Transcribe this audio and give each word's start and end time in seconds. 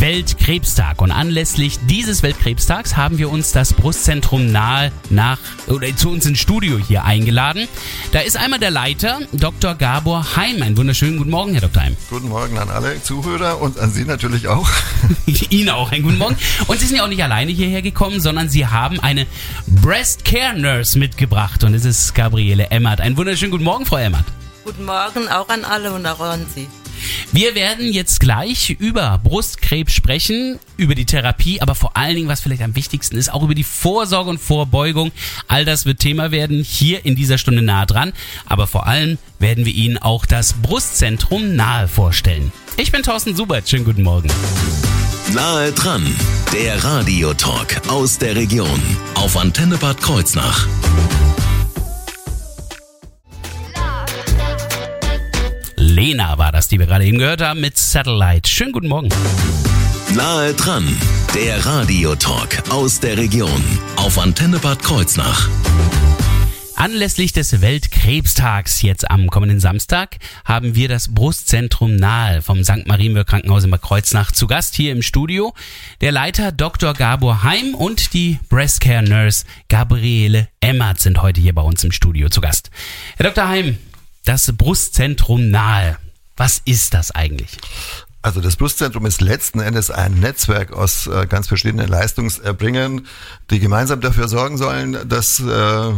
Weltkrebstag 0.00 1.00
und 1.00 1.12
anlässlich 1.12 1.78
dieses 1.88 2.22
Weltkrebstags 2.22 2.96
haben 2.96 3.18
wir 3.18 3.30
uns 3.30 3.52
das 3.52 3.72
Brustzentrum 3.72 4.50
nahe 4.50 4.92
nach 5.10 5.38
oder 5.66 5.94
zu 5.96 6.10
uns 6.10 6.26
ins 6.26 6.38
Studio 6.38 6.78
hier 6.78 7.04
eingeladen. 7.04 7.68
Da 8.12 8.20
ist 8.20 8.36
einmal 8.36 8.58
der 8.58 8.70
Leiter, 8.70 9.20
Dr. 9.32 9.74
Gabor 9.74 10.36
Heim. 10.36 10.62
Einen 10.62 10.76
wunderschönen 10.76 11.18
guten 11.18 11.30
Morgen, 11.30 11.52
Herr 11.52 11.62
Dr. 11.62 11.82
Heim. 11.82 11.96
Guten 12.10 12.28
Morgen 12.28 12.58
an 12.58 12.70
alle 12.70 13.02
Zuhörer 13.02 13.60
und 13.60 13.78
an 13.78 13.92
Sie 13.92 14.04
natürlich 14.04 14.48
auch. 14.48 14.68
Ihnen 15.50 15.70
auch 15.70 15.92
einen 15.92 16.02
guten 16.02 16.18
Morgen. 16.18 16.36
Und 16.66 16.80
Sie 16.80 16.86
sind 16.86 16.96
ja 16.96 17.04
auch 17.04 17.08
nicht 17.08 17.22
alleine 17.22 17.52
hierher 17.52 17.82
gekommen, 17.82 18.20
sondern 18.20 18.48
Sie 18.48 18.66
haben 18.66 19.00
eine 19.00 19.26
Breast 19.66 20.24
Care 20.24 20.58
Nurse 20.58 20.98
mitgebracht 20.98 21.62
und 21.62 21.74
es 21.74 21.84
ist 21.84 22.14
Gabriele 22.14 22.70
Emmert. 22.70 23.00
Einen 23.00 23.16
wunderschönen 23.16 23.52
guten 23.52 23.64
Morgen, 23.64 23.86
Frau 23.86 23.96
Emmert. 23.96 24.24
Guten 24.64 24.84
Morgen 24.84 25.28
auch 25.28 25.48
an 25.48 25.64
alle 25.64 25.92
und 25.92 26.06
auch 26.06 26.20
an 26.20 26.46
Sie. 26.54 26.68
Wir 27.34 27.56
werden 27.56 27.92
jetzt 27.92 28.20
gleich 28.20 28.70
über 28.78 29.18
Brustkrebs 29.18 29.92
sprechen, 29.92 30.60
über 30.76 30.94
die 30.94 31.04
Therapie, 31.04 31.60
aber 31.60 31.74
vor 31.74 31.96
allen 31.96 32.14
Dingen, 32.14 32.28
was 32.28 32.40
vielleicht 32.40 32.62
am 32.62 32.76
wichtigsten 32.76 33.16
ist, 33.16 33.28
auch 33.28 33.42
über 33.42 33.56
die 33.56 33.64
Vorsorge 33.64 34.30
und 34.30 34.38
Vorbeugung. 34.38 35.10
All 35.48 35.64
das 35.64 35.84
wird 35.84 35.98
Thema 35.98 36.30
werden 36.30 36.62
hier 36.62 37.04
in 37.04 37.16
dieser 37.16 37.36
Stunde 37.36 37.60
nahe 37.60 37.86
dran. 37.86 38.12
Aber 38.46 38.68
vor 38.68 38.86
allem 38.86 39.18
werden 39.40 39.64
wir 39.64 39.74
Ihnen 39.74 39.98
auch 39.98 40.26
das 40.26 40.52
Brustzentrum 40.52 41.56
nahe 41.56 41.88
vorstellen. 41.88 42.52
Ich 42.76 42.92
bin 42.92 43.02
Thorsten 43.02 43.34
Subert. 43.34 43.68
Schönen 43.68 43.84
guten 43.84 44.04
Morgen. 44.04 44.28
Nahe 45.32 45.72
dran, 45.72 46.06
der 46.52 46.84
Radiotalk 46.84 47.82
aus 47.88 48.16
der 48.16 48.36
Region 48.36 48.80
auf 49.16 49.36
Antenne 49.36 49.76
Bad 49.76 50.00
Kreuznach. 50.00 50.68
Lena 55.94 56.38
war 56.38 56.50
das, 56.50 56.66
die 56.66 56.80
wir 56.80 56.86
gerade 56.86 57.04
eben 57.04 57.18
gehört 57.18 57.40
haben 57.40 57.60
mit 57.60 57.78
Satellite. 57.78 58.50
Schönen 58.50 58.72
guten 58.72 58.88
Morgen. 58.88 59.10
Nahe 60.12 60.52
dran, 60.54 60.84
der 61.36 61.64
Radiotalk 61.64 62.68
aus 62.68 62.98
der 62.98 63.16
Region 63.16 63.62
auf 63.94 64.18
Antenne 64.18 64.58
Bad 64.58 64.82
Kreuznach. 64.82 65.48
Anlässlich 66.74 67.32
des 67.32 67.60
Weltkrebstags 67.60 68.82
jetzt 68.82 69.08
am 69.08 69.30
kommenden 69.30 69.60
Samstag 69.60 70.16
haben 70.44 70.74
wir 70.74 70.88
das 70.88 71.14
Brustzentrum 71.14 71.94
nahe 71.94 72.42
vom 72.42 72.64
St. 72.64 72.88
Marienburg 72.88 73.28
Krankenhaus 73.28 73.62
in 73.62 73.70
Bad 73.70 73.82
Kreuznach 73.82 74.32
zu 74.32 74.48
Gast 74.48 74.74
hier 74.74 74.90
im 74.90 75.00
Studio. 75.00 75.54
Der 76.00 76.10
Leiter 76.10 76.50
Dr. 76.50 76.92
Gabor 76.94 77.44
Heim 77.44 77.76
und 77.76 78.14
die 78.14 78.40
Breast 78.48 78.80
Care 78.80 79.04
Nurse 79.04 79.44
Gabriele 79.68 80.48
Emmert 80.60 80.98
sind 80.98 81.22
heute 81.22 81.40
hier 81.40 81.54
bei 81.54 81.62
uns 81.62 81.84
im 81.84 81.92
Studio 81.92 82.28
zu 82.30 82.40
Gast. 82.40 82.72
Herr 83.16 83.30
Dr. 83.30 83.48
Heim, 83.48 83.78
das 84.24 84.52
Brustzentrum 84.56 85.50
nahe. 85.50 85.98
Was 86.36 86.60
ist 86.64 86.94
das 86.94 87.12
eigentlich? 87.12 87.58
Also 88.24 88.40
das 88.40 88.56
Brustzentrum 88.56 89.04
ist 89.04 89.20
letzten 89.20 89.60
Endes 89.60 89.90
ein 89.90 90.14
Netzwerk 90.14 90.72
aus 90.72 91.06
äh, 91.08 91.26
ganz 91.26 91.46
verschiedenen 91.46 91.88
Leistungserbringern, 91.88 93.06
die 93.50 93.60
gemeinsam 93.60 94.00
dafür 94.00 94.28
sorgen 94.28 94.56
sollen, 94.56 94.96
dass 95.06 95.40
äh, 95.40 95.92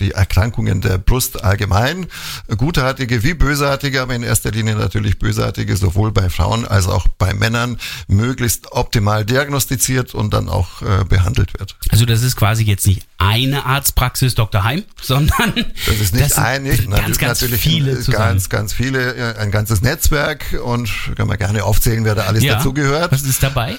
die 0.00 0.10
Erkrankungen 0.10 0.80
der 0.80 0.98
Brust 0.98 1.44
allgemein, 1.44 2.08
gutartige 2.56 3.22
wie 3.22 3.34
bösartige, 3.34 4.02
aber 4.02 4.16
in 4.16 4.24
erster 4.24 4.50
Linie 4.50 4.74
natürlich 4.74 5.20
bösartige, 5.20 5.76
sowohl 5.76 6.10
bei 6.10 6.28
Frauen 6.28 6.66
als 6.66 6.88
auch 6.88 7.06
bei 7.06 7.34
Männern, 7.34 7.78
möglichst 8.08 8.72
optimal 8.72 9.24
diagnostiziert 9.24 10.12
und 10.12 10.34
dann 10.34 10.48
auch 10.48 10.82
äh, 10.82 11.04
behandelt 11.04 11.56
wird. 11.56 11.76
Also 11.90 12.04
das 12.04 12.22
ist 12.22 12.34
quasi 12.34 12.64
jetzt 12.64 12.84
nicht 12.84 13.06
eine 13.18 13.64
Arztpraxis 13.64 14.34
Dr. 14.34 14.64
Heim, 14.64 14.82
sondern 15.00 15.54
das 15.86 16.00
ist 16.00 16.14
nicht 16.14 16.32
das 16.32 16.38
eine, 16.38 16.76
ganz, 16.76 17.18
ganz 17.18 17.42
natürlich 17.42 17.60
viele 17.60 17.92
ein, 17.92 18.02
zusammen. 18.02 18.18
ganz, 18.18 18.48
ganz 18.48 18.72
viele, 18.72 19.36
ein 19.38 19.52
ganzes 19.52 19.82
Netzwerk 19.82 20.60
und 20.64 20.90
kann 21.14 21.28
man 21.28 21.38
gerne 21.38 21.59
aufzählen, 21.62 22.04
wer 22.04 22.14
da 22.14 22.22
alles 22.24 22.42
Ja. 22.42 22.54
dazugehört. 22.56 23.12
Was 23.12 23.22
ist 23.22 23.42
dabei? 23.42 23.76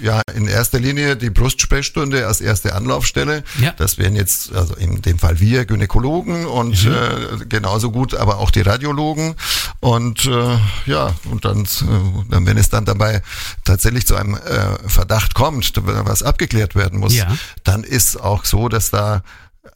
Ja, 0.00 0.20
in 0.34 0.46
erster 0.48 0.78
Linie 0.80 1.16
die 1.16 1.30
Brustsprechstunde 1.30 2.26
als 2.26 2.40
erste 2.40 2.74
Anlaufstelle. 2.74 3.44
Ja. 3.60 3.72
Das 3.76 3.98
wären 3.98 4.16
jetzt, 4.16 4.52
also 4.54 4.74
in 4.74 5.00
dem 5.02 5.18
Fall 5.18 5.40
wir 5.40 5.64
Gynäkologen 5.64 6.46
und 6.46 6.84
Mhm. 6.84 6.92
äh, 6.92 7.46
genauso 7.48 7.90
gut, 7.90 8.14
aber 8.14 8.38
auch 8.38 8.50
die 8.50 8.60
Radiologen. 8.62 9.34
Und 9.80 10.26
äh, 10.26 10.58
ja, 10.86 11.12
und 11.30 11.44
dann, 11.44 11.62
äh, 11.64 11.66
dann, 12.30 12.46
wenn 12.46 12.56
es 12.58 12.68
dann 12.70 12.84
dabei 12.84 13.22
tatsächlich 13.64 14.06
zu 14.06 14.16
einem 14.16 14.34
äh, 14.34 14.88
Verdacht 14.88 15.34
kommt, 15.34 15.72
was 15.76 16.22
abgeklärt 16.22 16.74
werden 16.74 16.98
muss, 17.00 17.14
Ja. 17.14 17.28
dann 17.64 17.84
ist 17.84 18.20
auch 18.20 18.44
so, 18.44 18.68
dass 18.68 18.90
da 18.90 19.22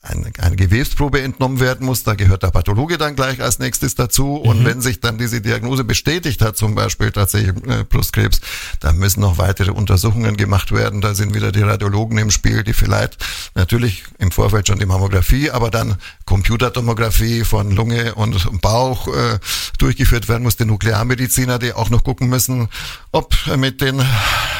eine, 0.03 0.31
eine 0.39 0.57
Gewebsprobe 0.57 1.23
entnommen 1.23 1.61
werden 1.61 1.87
muss. 1.87 2.03
Da 2.03 2.15
gehört 2.15 2.43
der 2.43 2.51
Pathologe 2.51 2.99
dann 2.99 3.17
gleich 3.17 3.41
als 3.43 3.59
nächstes 3.59 3.95
dazu. 3.95 4.37
Und 4.37 4.65
wenn 4.65 4.81
sich 4.81 5.01
dann 5.01 5.19
diese 5.19 5.41
Diagnose 5.41 5.85
bestätigt 5.85 6.43
hat, 6.43 6.57
zum 6.57 6.75
Beispiel 6.75 7.11
tatsächlich 7.11 7.55
äh, 7.67 7.85
Brustkrebs, 7.85 8.41
dann 8.81 8.99
müssen 8.99 9.21
noch 9.21 9.39
weitere 9.39 9.71
Untersuchungen 9.71 10.37
gemacht 10.37 10.73
werden. 10.73 11.01
Da 11.01 11.15
sind 11.15 11.35
wieder 11.35 11.53
die 11.53 11.63
Radiologen 11.63 12.19
im 12.19 12.31
Spiel, 12.31 12.65
die 12.65 12.73
vielleicht 12.75 13.19
natürlich 13.55 14.05
im 14.19 14.31
Vorfeld 14.31 14.69
schon 14.69 14.79
die 14.79 14.87
Mammographie, 14.87 15.51
aber 15.51 15.71
dann 15.71 15.97
Computertomographie 16.27 17.45
von 17.45 17.71
Lunge 17.71 18.15
und 18.15 18.61
Bauch 18.61 19.09
äh, 19.09 19.39
durchgeführt 19.79 20.29
werden 20.29 20.43
muss. 20.43 20.57
Die 20.57 20.65
Nuklearmediziner, 20.65 21.59
die 21.59 21.73
auch 21.73 21.91
noch 21.91 22.05
gucken 22.05 22.29
müssen, 22.29 22.69
ob 23.13 23.35
mit 23.57 23.81
den 23.81 24.03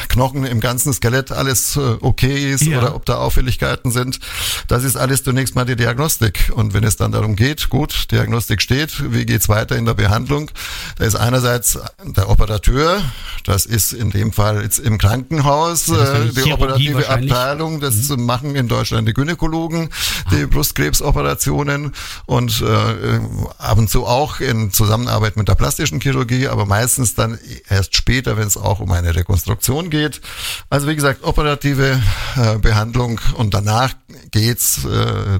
Knochen 0.09 0.43
im 0.45 0.59
ganzen 0.59 0.91
Skelett 0.93 1.31
alles 1.31 1.75
äh, 1.77 1.97
okay 2.01 2.51
ist 2.51 2.63
Ja. 2.63 2.79
oder 2.79 2.95
ob 2.95 3.05
da 3.05 3.15
Auffälligkeiten 3.17 3.91
sind. 3.91 4.19
Das 4.67 4.83
ist 4.83 4.95
alles 4.95 5.18
zunächst 5.23 5.55
mal 5.55 5.65
die 5.65 5.75
Diagnostik. 5.75 6.51
Und 6.53 6.73
wenn 6.73 6.83
es 6.83 6.95
dann 6.97 7.11
darum 7.11 7.35
geht, 7.35 7.69
gut, 7.69 8.11
Diagnostik 8.11 8.61
steht, 8.61 9.11
wie 9.13 9.25
geht's 9.25 9.49
weiter 9.49 9.75
in 9.75 9.85
der 9.85 9.93
Behandlung? 9.93 10.51
Da 10.97 11.05
ist 11.05 11.15
einerseits 11.15 11.79
der 12.03 12.29
Operateur, 12.29 13.01
das 13.45 13.65
ist 13.65 13.93
in 13.93 14.11
dem 14.11 14.31
Fall 14.31 14.61
jetzt 14.63 14.79
im 14.79 14.97
Krankenhaus, 14.97 15.87
Ja, 15.87 15.95
äh, 15.95 16.29
die 16.29 16.41
Chirurgie 16.41 16.93
operative. 16.93 17.09
Abteilung, 17.09 17.79
das 17.79 18.09
machen 18.09 18.55
in 18.55 18.67
Deutschland 18.67 19.07
die 19.07 19.13
Gynäkologen, 19.13 19.89
die 20.31 20.45
Brustkrebsoperationen 20.45 21.93
und 22.25 22.61
äh, 22.61 23.19
ab 23.57 23.77
und 23.77 23.89
zu 23.89 24.05
auch 24.05 24.39
in 24.39 24.71
Zusammenarbeit 24.71 25.37
mit 25.37 25.47
der 25.47 25.55
plastischen 25.55 25.99
Chirurgie, 26.01 26.47
aber 26.47 26.65
meistens 26.65 27.15
dann 27.15 27.39
erst 27.69 27.95
später, 27.95 28.37
wenn 28.37 28.47
es 28.47 28.57
auch 28.57 28.79
um 28.79 28.91
eine 28.91 29.15
Rekonstruktion 29.15 29.89
geht. 29.89 30.21
Also 30.69 30.87
wie 30.87 30.95
gesagt, 30.95 31.23
operative 31.23 32.01
äh, 32.35 32.57
Behandlung 32.57 33.19
und 33.35 33.53
danach 33.53 33.93
geht's 34.31 34.85
äh, 34.85 34.89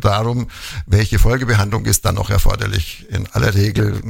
darum, 0.02 0.48
welche 0.86 1.20
Folgebehandlung 1.20 1.86
ist 1.86 2.06
dann 2.06 2.16
noch 2.16 2.30
erforderlich. 2.30 3.06
In 3.10 3.28
aller 3.28 3.54
Regel 3.54 4.02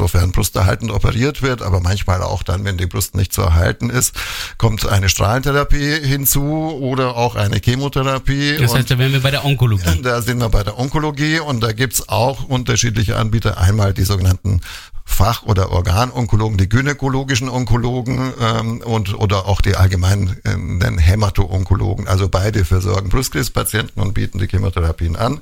sofern 0.00 0.32
brusterhaltend 0.32 0.90
operiert 0.90 1.42
wird, 1.42 1.60
aber 1.60 1.80
manchmal 1.80 2.22
auch 2.22 2.42
dann, 2.42 2.64
wenn 2.64 2.78
die 2.78 2.86
Brust 2.86 3.14
nicht 3.14 3.34
zu 3.34 3.42
erhalten 3.42 3.90
ist, 3.90 4.14
kommt 4.56 4.88
eine 4.88 5.10
Strahlentherapie 5.10 6.00
hinzu 6.00 6.42
oder 6.42 7.16
auch 7.16 7.36
eine 7.36 7.60
Chemotherapie. 7.62 8.56
Das 8.58 8.74
heißt, 8.74 8.90
da 8.90 8.98
wären 8.98 9.12
wir 9.12 9.20
bei 9.20 9.30
der 9.30 9.44
Onkologie. 9.44 10.00
da 10.02 10.22
sind 10.22 10.38
wir 10.38 10.48
bei 10.48 10.62
der 10.62 10.78
Onkologie 10.78 11.40
und 11.40 11.62
da 11.62 11.72
gibt's 11.72 12.08
auch 12.08 12.44
unterschiedliche 12.44 13.16
Anbieter. 13.16 13.58
Einmal 13.58 13.92
die 13.92 14.04
sogenannten 14.04 14.62
Fach- 15.04 15.42
oder 15.42 15.70
Organonkologen, 15.70 16.56
die 16.56 16.68
gynäkologischen 16.68 17.50
Onkologen 17.50 18.32
ähm, 18.40 18.80
und 18.80 19.12
oder 19.12 19.46
auch 19.46 19.60
die 19.60 19.76
allgemeinen 19.76 20.98
Hämato-Onkologen. 20.98 22.08
Also 22.08 22.28
beide 22.28 22.64
versorgen 22.64 23.10
Brustkrebspatienten 23.10 24.00
und 24.00 24.14
bieten 24.14 24.38
die 24.38 24.46
Chemotherapien 24.46 25.16
an. 25.16 25.40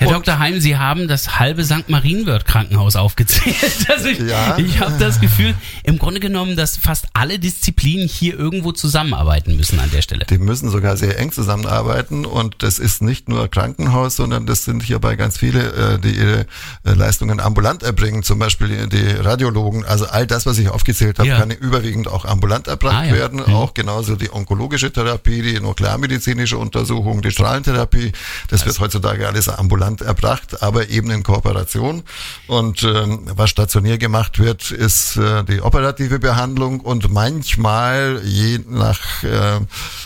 Herr 0.00 0.06
Und- 0.08 0.14
Dr. 0.26 0.38
Heim, 0.38 0.60
Sie 0.60 0.76
haben 0.76 1.08
das 1.08 1.40
halbe 1.40 1.64
St. 1.64 1.88
Marienwörth 1.88 2.44
Krankenhaus 2.44 2.94
aufgezählt. 2.94 3.56
Also 3.88 4.06
ich 4.08 4.20
Ja. 4.20 4.56
ich 4.56 4.78
habe 4.78 4.94
das 4.98 5.20
Gefühl, 5.20 5.54
im 5.82 5.98
Grunde 5.98 6.20
genommen, 6.20 6.54
dass 6.54 6.76
fast 6.76 7.06
alle 7.14 7.40
Disziplinen 7.40 8.06
hier 8.06 8.38
irgendwo 8.38 8.70
zusammenarbeiten 8.70 9.56
müssen 9.56 9.80
an 9.80 9.90
der 9.90 10.02
Stelle. 10.02 10.24
Die 10.30 10.38
müssen 10.38 10.70
sogar 10.70 10.96
sehr 10.96 11.18
eng 11.18 11.32
zusammenarbeiten 11.32 12.26
und 12.26 12.56
das 12.62 12.78
ist 12.78 13.02
nicht 13.02 13.28
nur 13.28 13.48
Krankenhaus, 13.48 14.14
sondern 14.14 14.46
das 14.46 14.64
sind 14.64 14.84
hierbei 14.84 15.16
ganz 15.16 15.36
viele, 15.36 15.94
äh, 15.94 15.98
die 15.98 16.10
ihre 16.12 16.40
äh, 16.84 16.92
Leistungen 16.92 17.40
ambulant 17.40 17.82
erbringen, 17.82 18.22
zum 18.22 18.38
Beispiel 18.38 18.86
die 18.86 19.04
Radiologen. 19.20 19.84
Also 19.84 20.06
all 20.06 20.28
das, 20.28 20.46
was 20.46 20.58
ich 20.58 20.68
aufgezählt 20.68 21.18
habe, 21.18 21.28
Ja. 21.30 21.38
kann 21.40 21.50
überwiegend 21.50 22.06
auch 22.06 22.24
ambulant 22.24 22.68
erbracht 22.68 22.94
Ah, 22.94 23.04
ja. 23.06 23.14
werden. 23.14 23.42
Mhm. 23.44 23.52
Auch 23.54 23.74
genauso 23.74 24.14
die 24.14 24.30
onkologische 24.32 24.92
Therapie, 24.92 25.42
die 25.42 25.58
nuklearmedizinische 25.58 26.56
Untersuchung, 26.56 27.20
die 27.22 27.32
Strahlentherapie. 27.32 28.12
Das 28.48 28.64
wird 28.64 28.78
heutzutage 28.78 29.26
alles 29.26 29.48
ambulant 29.48 29.87
ambulant 29.88 30.00
erbracht, 30.00 30.62
aber 30.62 30.88
eben 30.88 31.10
in 31.10 31.22
Kooperation. 31.22 32.02
Und 32.46 32.82
ähm, 32.82 33.22
was 33.34 33.50
stationär 33.50 33.98
gemacht 33.98 34.38
wird, 34.38 34.70
ist 34.70 35.16
äh, 35.16 35.44
die 35.44 35.60
operative 35.60 36.18
Behandlung 36.18 36.80
und 36.80 37.10
manchmal, 37.10 38.20
je 38.24 38.60
nach 38.68 39.22
äh, 39.24 39.60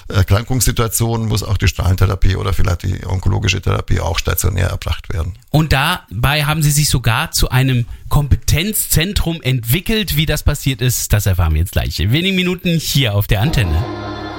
Erkrankungssituation, 0.09 1.29
muss 1.29 1.43
auch 1.43 1.57
die 1.57 1.69
Strahlentherapie 1.69 2.37
oder 2.37 2.53
vielleicht 2.53 2.83
die 2.83 3.07
onkologische 3.07 3.61
Therapie 3.61 4.01
auch 4.01 4.19
stationär 4.19 4.69
erbracht 4.69 5.13
werden. 5.13 5.35
Und 5.51 5.73
dabei 5.73 6.45
haben 6.45 6.63
Sie 6.63 6.71
sich 6.71 6.89
sogar 6.89 7.33
zu 7.33 7.51
einem 7.51 7.87
Kompetenzzentrum 8.09 9.43
entwickelt. 9.43 10.17
Wie 10.17 10.27
das 10.27 10.43
passiert 10.43 10.81
ist, 10.81 11.13
das 11.13 11.27
erfahren 11.27 11.55
wir 11.55 11.61
jetzt 11.61 11.73
gleich. 11.73 11.99
In 12.01 12.13
wenigen 12.13 12.37
Minuten 12.37 12.79
hier 12.79 13.15
auf 13.15 13.27
der 13.27 13.41
Antenne. 13.41 14.32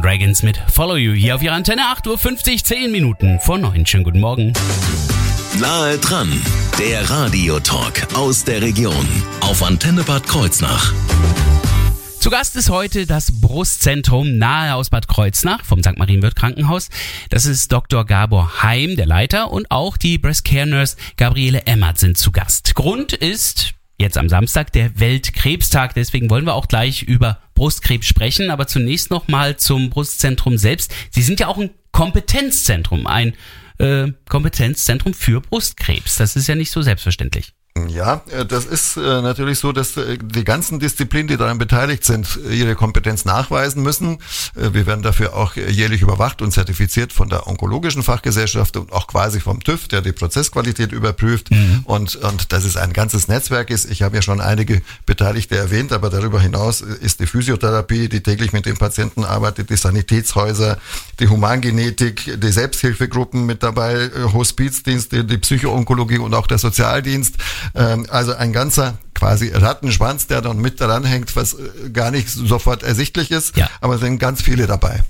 Dragons 0.00 0.42
mit 0.42 0.58
Follow 0.68 0.96
You 0.96 1.12
hier 1.12 1.34
auf 1.34 1.42
ihrer 1.42 1.54
Antenne 1.54 1.82
8.50 1.82 2.52
Uhr, 2.52 2.64
10 2.64 2.92
Minuten 2.92 3.40
vor 3.40 3.58
9. 3.58 3.84
Schönen 3.86 4.04
guten 4.04 4.20
Morgen. 4.20 4.52
Nahe 5.58 5.98
dran, 5.98 6.30
der 6.78 7.08
Radiotalk 7.08 8.08
aus 8.14 8.44
der 8.44 8.62
Region 8.62 9.06
auf 9.40 9.62
Antenne 9.62 10.02
Bad 10.02 10.26
Kreuznach. 10.26 10.92
Zu 12.20 12.30
Gast 12.30 12.56
ist 12.56 12.68
heute 12.68 13.06
das 13.06 13.40
Brustzentrum 13.40 14.36
nahe 14.36 14.74
aus 14.74 14.90
Bad 14.90 15.08
Kreuznach 15.08 15.64
vom 15.64 15.82
St. 15.82 15.96
Marienwirt 15.96 16.36
Krankenhaus. 16.36 16.88
Das 17.30 17.46
ist 17.46 17.72
Dr. 17.72 18.04
Gabor 18.04 18.62
Heim, 18.62 18.96
der 18.96 19.06
Leiter, 19.06 19.50
und 19.50 19.70
auch 19.70 19.96
die 19.96 20.18
Breast 20.18 20.44
Care 20.44 20.66
Nurse 20.66 20.96
Gabriele 21.16 21.62
Emmert 21.66 21.98
sind 21.98 22.18
zu 22.18 22.30
Gast. 22.30 22.74
Grund 22.74 23.12
ist 23.12 23.74
jetzt 24.00 24.18
am 24.18 24.28
Samstag 24.28 24.72
der 24.72 24.98
Weltkrebstag. 24.98 25.94
Deswegen 25.94 26.30
wollen 26.30 26.46
wir 26.46 26.54
auch 26.54 26.68
gleich 26.68 27.02
über 27.02 27.38
Brustkrebs 27.54 28.06
sprechen. 28.06 28.50
Aber 28.50 28.66
zunächst 28.66 29.10
nochmal 29.10 29.56
zum 29.56 29.90
Brustzentrum 29.90 30.58
selbst. 30.58 30.92
Sie 31.10 31.22
sind 31.22 31.40
ja 31.40 31.46
auch 31.46 31.58
ein 31.58 31.70
Kompetenzzentrum, 31.92 33.06
ein 33.06 33.34
äh, 33.78 34.08
Kompetenzzentrum 34.28 35.14
für 35.14 35.40
Brustkrebs. 35.40 36.16
Das 36.16 36.36
ist 36.36 36.46
ja 36.46 36.54
nicht 36.54 36.70
so 36.70 36.82
selbstverständlich. 36.82 37.52
Ja, 37.88 38.22
äh, 38.30 38.44
das 38.44 38.64
ist 38.64 38.96
äh, 38.96 39.00
natürlich 39.00 39.58
so, 39.58 39.72
dass 39.72 39.96
äh, 39.96 40.18
die 40.22 40.44
ganzen 40.44 40.78
Disziplinen, 40.78 41.28
die 41.28 41.36
daran 41.36 41.58
beteiligt 41.58 42.04
sind, 42.04 42.38
ihre 42.50 42.74
Kompetenz 42.74 43.24
nachweisen 43.24 43.82
müssen. 43.82 44.18
Wir 44.54 44.86
werden 44.86 45.02
dafür 45.02 45.34
auch 45.34 45.56
jährlich 45.56 46.02
überwacht 46.02 46.42
und 46.42 46.52
zertifiziert 46.52 47.12
von 47.12 47.28
der 47.28 47.46
onkologischen 47.46 48.02
Fachgesellschaft 48.02 48.76
und 48.76 48.92
auch 48.92 49.06
quasi 49.06 49.40
vom 49.40 49.60
TÜV, 49.60 49.88
der 49.88 50.02
die 50.02 50.12
Prozessqualität 50.12 50.92
überprüft. 50.92 51.50
Mhm. 51.50 51.80
Und, 51.84 52.16
und 52.16 52.52
das 52.52 52.64
ist 52.64 52.76
ein 52.76 52.92
ganzes 52.92 53.28
Netzwerk 53.28 53.70
ist. 53.70 53.90
Ich 53.90 54.02
habe 54.02 54.16
ja 54.16 54.22
schon 54.22 54.40
einige 54.40 54.82
Beteiligte 55.06 55.56
erwähnt, 55.56 55.92
aber 55.92 56.10
darüber 56.10 56.40
hinaus 56.40 56.80
ist 56.80 57.20
die 57.20 57.26
Physiotherapie, 57.26 58.08
die 58.08 58.22
täglich 58.22 58.52
mit 58.52 58.66
den 58.66 58.76
Patienten 58.76 59.24
arbeitet, 59.24 59.70
die 59.70 59.76
Sanitätshäuser, 59.76 60.78
die 61.18 61.28
Humangenetik, 61.28 62.40
die 62.40 62.52
Selbsthilfegruppen 62.52 63.46
mit 63.46 63.62
dabei, 63.62 64.10
Hospizdienste, 64.32 65.24
die 65.24 65.38
Psychoonkologie 65.38 66.18
und 66.18 66.34
auch 66.34 66.46
der 66.46 66.58
Sozialdienst. 66.58 67.36
Ähm, 67.74 68.06
also 68.10 68.34
ein 68.34 68.52
ganzer 68.52 68.98
quasi 69.14 69.50
Rattenschwanz, 69.52 70.26
der 70.26 70.40
dann 70.40 70.58
mit 70.58 70.80
daran 70.80 71.04
hängt, 71.04 71.36
was 71.36 71.54
äh, 71.54 71.90
gar 71.92 72.10
nicht 72.10 72.28
sofort 72.28 72.82
ersichtlich 72.82 73.30
ist, 73.30 73.56
ja. 73.56 73.68
aber 73.80 73.94
es 73.94 74.00
sind 74.00 74.18
ganz 74.18 74.42
viele 74.42 74.66
dabei. 74.66 75.00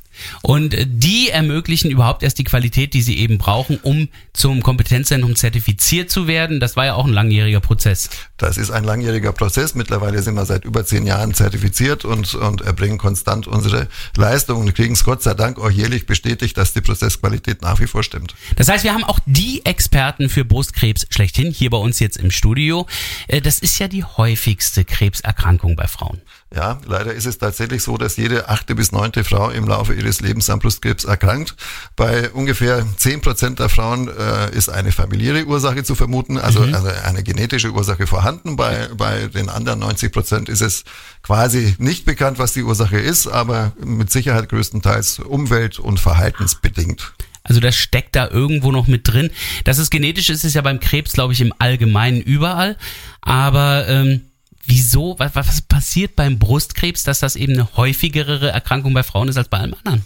Und 0.42 0.76
die 0.86 1.30
ermöglichen 1.30 1.90
überhaupt 1.90 2.22
erst 2.22 2.38
die 2.38 2.44
Qualität, 2.44 2.94
die 2.94 3.02
sie 3.02 3.18
eben 3.18 3.38
brauchen, 3.38 3.78
um 3.82 4.08
zum 4.32 4.62
Kompetenzzentrum 4.62 5.36
zertifiziert 5.36 6.10
zu 6.10 6.26
werden. 6.26 6.60
Das 6.60 6.76
war 6.76 6.86
ja 6.86 6.94
auch 6.94 7.06
ein 7.06 7.12
langjähriger 7.12 7.60
Prozess. 7.60 8.10
Das 8.36 8.56
ist 8.56 8.70
ein 8.70 8.84
langjähriger 8.84 9.32
Prozess. 9.32 9.74
Mittlerweile 9.74 10.22
sind 10.22 10.34
wir 10.34 10.46
seit 10.46 10.64
über 10.64 10.84
zehn 10.84 11.06
Jahren 11.06 11.34
zertifiziert 11.34 12.04
und, 12.04 12.34
und 12.34 12.62
erbringen 12.62 12.98
konstant 12.98 13.46
unsere 13.46 13.88
Leistungen 14.16 14.68
und 14.68 14.74
kriegen 14.74 14.94
es 14.94 15.04
Gott 15.04 15.22
sei 15.22 15.34
Dank 15.34 15.58
auch 15.58 15.70
jährlich 15.70 16.06
bestätigt, 16.06 16.56
dass 16.56 16.72
die 16.72 16.80
Prozessqualität 16.80 17.62
nach 17.62 17.80
wie 17.80 17.86
vor 17.86 18.02
stimmt. 18.02 18.34
Das 18.56 18.68
heißt, 18.68 18.84
wir 18.84 18.94
haben 18.94 19.04
auch 19.04 19.18
die 19.26 19.64
Experten 19.64 20.28
für 20.28 20.44
Brustkrebs 20.44 21.06
schlechthin 21.10 21.52
hier 21.52 21.70
bei 21.70 21.78
uns 21.78 21.98
jetzt 21.98 22.16
im 22.16 22.30
Studio. 22.30 22.86
Äh, 23.28 23.40
das 23.40 23.58
ist 23.58 23.78
ja 23.78 23.88
die 23.88 24.04
häufigste 24.04 24.84
Krebserkrankung 24.84 25.76
bei 25.76 25.86
Frauen. 25.86 26.20
Ja, 26.52 26.80
leider 26.84 27.14
ist 27.14 27.26
es 27.26 27.38
tatsächlich 27.38 27.84
so, 27.84 27.96
dass 27.96 28.16
jede 28.16 28.48
achte 28.48 28.74
bis 28.74 28.90
neunte 28.90 29.22
Frau 29.22 29.50
im 29.50 29.68
Laufe 29.68 29.94
ihres 29.94 30.20
Lebens 30.20 30.50
an 30.50 30.58
Brustkrebs 30.58 31.04
erkrankt. 31.04 31.54
Bei 31.94 32.28
ungefähr 32.30 32.84
zehn 32.96 33.20
Prozent 33.20 33.60
der 33.60 33.68
Frauen 33.68 34.08
äh, 34.08 34.50
ist 34.50 34.68
eine 34.68 34.90
familiäre 34.90 35.44
Ursache 35.44 35.84
zu 35.84 35.94
vermuten, 35.94 36.38
also, 36.38 36.62
mhm. 36.62 36.74
also 36.74 36.88
eine 37.04 37.22
genetische 37.22 37.70
Ursache 37.70 38.08
vorhanden. 38.08 38.56
Bei, 38.56 38.88
bei 38.96 39.28
den 39.28 39.48
anderen 39.48 39.78
90 39.78 40.10
Prozent 40.10 40.48
ist 40.48 40.60
es 40.60 40.82
quasi 41.22 41.76
nicht 41.78 42.04
bekannt, 42.04 42.40
was 42.40 42.52
die 42.52 42.64
Ursache 42.64 42.98
ist, 42.98 43.28
aber 43.28 43.72
mit 43.78 44.10
Sicherheit 44.10 44.48
größtenteils 44.48 45.20
umwelt- 45.20 45.78
und 45.78 46.00
verhaltensbedingt. 46.00 47.12
Also 47.44 47.60
das 47.60 47.76
steckt 47.76 48.16
da 48.16 48.28
irgendwo 48.28 48.72
noch 48.72 48.88
mit 48.88 49.06
drin. 49.06 49.30
Dass 49.64 49.78
es 49.78 49.88
genetisch 49.88 50.30
ist, 50.30 50.44
ist 50.44 50.54
ja 50.54 50.62
beim 50.62 50.80
Krebs, 50.80 51.12
glaube 51.12 51.32
ich, 51.32 51.40
im 51.40 51.54
Allgemeinen 51.58 52.20
überall. 52.20 52.76
Aber 53.22 53.88
ähm, 53.88 54.22
Wieso? 54.70 55.16
Was, 55.18 55.34
was 55.34 55.60
passiert 55.62 56.14
beim 56.14 56.38
Brustkrebs, 56.38 57.02
dass 57.02 57.18
das 57.18 57.34
eben 57.34 57.54
eine 57.54 57.76
häufigere 57.76 58.50
Erkrankung 58.50 58.94
bei 58.94 59.02
Frauen 59.02 59.28
ist 59.28 59.36
als 59.36 59.48
bei 59.48 59.58
allem 59.58 59.74
anderen? 59.74 60.04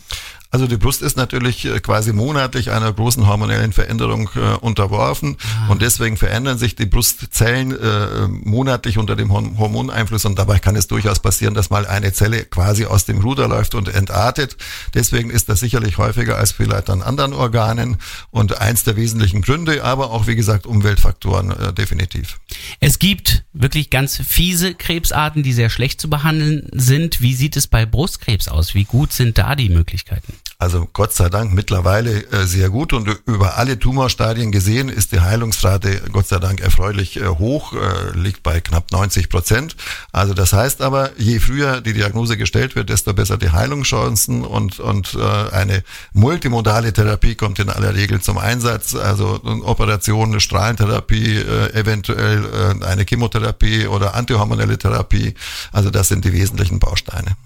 Also 0.54 0.68
die 0.68 0.76
Brust 0.76 1.02
ist 1.02 1.16
natürlich 1.16 1.64
äh, 1.64 1.80
quasi 1.80 2.12
monatlich 2.12 2.70
einer 2.70 2.92
großen 2.92 3.26
hormonellen 3.26 3.72
Veränderung 3.72 4.30
äh, 4.36 4.54
unterworfen 4.60 5.36
ah. 5.42 5.72
und 5.72 5.82
deswegen 5.82 6.16
verändern 6.16 6.58
sich 6.58 6.76
die 6.76 6.86
Brustzellen 6.86 7.72
äh, 7.72 8.28
monatlich 8.28 8.96
unter 8.96 9.16
dem 9.16 9.32
Hormoneinfluss 9.32 10.24
und 10.26 10.38
dabei 10.38 10.60
kann 10.60 10.76
es 10.76 10.86
durchaus 10.86 11.18
passieren, 11.18 11.54
dass 11.54 11.70
mal 11.70 11.88
eine 11.88 12.12
Zelle 12.12 12.44
quasi 12.44 12.84
aus 12.84 13.04
dem 13.04 13.18
Ruder 13.18 13.48
läuft 13.48 13.74
und 13.74 13.88
entartet. 13.88 14.56
Deswegen 14.94 15.30
ist 15.30 15.48
das 15.48 15.58
sicherlich 15.58 15.98
häufiger 15.98 16.38
als 16.38 16.52
vielleicht 16.52 16.88
an 16.88 17.02
anderen 17.02 17.32
Organen 17.32 17.96
und 18.30 18.60
eins 18.60 18.84
der 18.84 18.94
wesentlichen 18.94 19.42
Gründe, 19.42 19.82
aber 19.82 20.12
auch 20.12 20.28
wie 20.28 20.36
gesagt 20.36 20.66
Umweltfaktoren 20.66 21.50
äh, 21.50 21.72
definitiv. 21.72 22.38
Es 22.78 23.00
gibt 23.00 23.42
wirklich 23.54 23.90
ganz 23.90 24.22
fiese 24.24 24.74
Krebsarten, 24.74 25.42
die 25.42 25.52
sehr 25.52 25.68
schlecht 25.68 26.00
zu 26.00 26.08
behandeln 26.08 26.68
sind. 26.70 27.20
Wie 27.20 27.34
sieht 27.34 27.56
es 27.56 27.66
bei 27.66 27.86
Brustkrebs 27.86 28.46
aus? 28.46 28.76
Wie 28.76 28.84
gut 28.84 29.12
sind 29.12 29.36
da 29.36 29.56
die 29.56 29.68
Möglichkeiten? 29.68 30.32
Also 30.64 30.88
Gott 30.94 31.12
sei 31.12 31.28
Dank 31.28 31.52
mittlerweile 31.52 32.24
äh, 32.32 32.46
sehr 32.46 32.70
gut 32.70 32.94
und 32.94 33.06
über 33.26 33.58
alle 33.58 33.78
Tumorstadien 33.78 34.50
gesehen 34.50 34.88
ist 34.88 35.12
die 35.12 35.20
Heilungsrate 35.20 36.00
Gott 36.10 36.26
sei 36.26 36.38
Dank 36.38 36.62
erfreulich 36.62 37.20
äh, 37.20 37.26
hoch, 37.26 37.74
äh, 37.74 38.16
liegt 38.16 38.42
bei 38.42 38.62
knapp 38.62 38.90
90 38.90 39.28
Prozent. 39.28 39.76
Also 40.10 40.32
das 40.32 40.54
heißt 40.54 40.80
aber, 40.80 41.10
je 41.18 41.38
früher 41.38 41.82
die 41.82 41.92
Diagnose 41.92 42.38
gestellt 42.38 42.76
wird, 42.76 42.88
desto 42.88 43.12
besser 43.12 43.36
die 43.36 43.50
Heilungschancen 43.50 44.42
und, 44.42 44.80
und 44.80 45.16
eine 45.16 45.84
multimodale 46.14 46.92
Therapie 46.94 47.34
kommt 47.34 47.58
in 47.58 47.68
aller 47.68 47.94
Regel 47.94 48.22
zum 48.22 48.38
Einsatz. 48.38 48.94
Also 48.94 49.40
Operationen, 49.64 50.40
Strahlentherapie, 50.40 51.38
eventuell 51.74 52.80
eine 52.82 53.04
Chemotherapie 53.04 53.86
oder 53.86 54.14
antihormonelle 54.14 54.78
Therapie. 54.78 55.34
Also 55.72 55.90
das 55.90 56.08
sind 56.08 56.24
die 56.24 56.32
wesentlichen 56.32 56.78
Bausteine. 56.78 57.36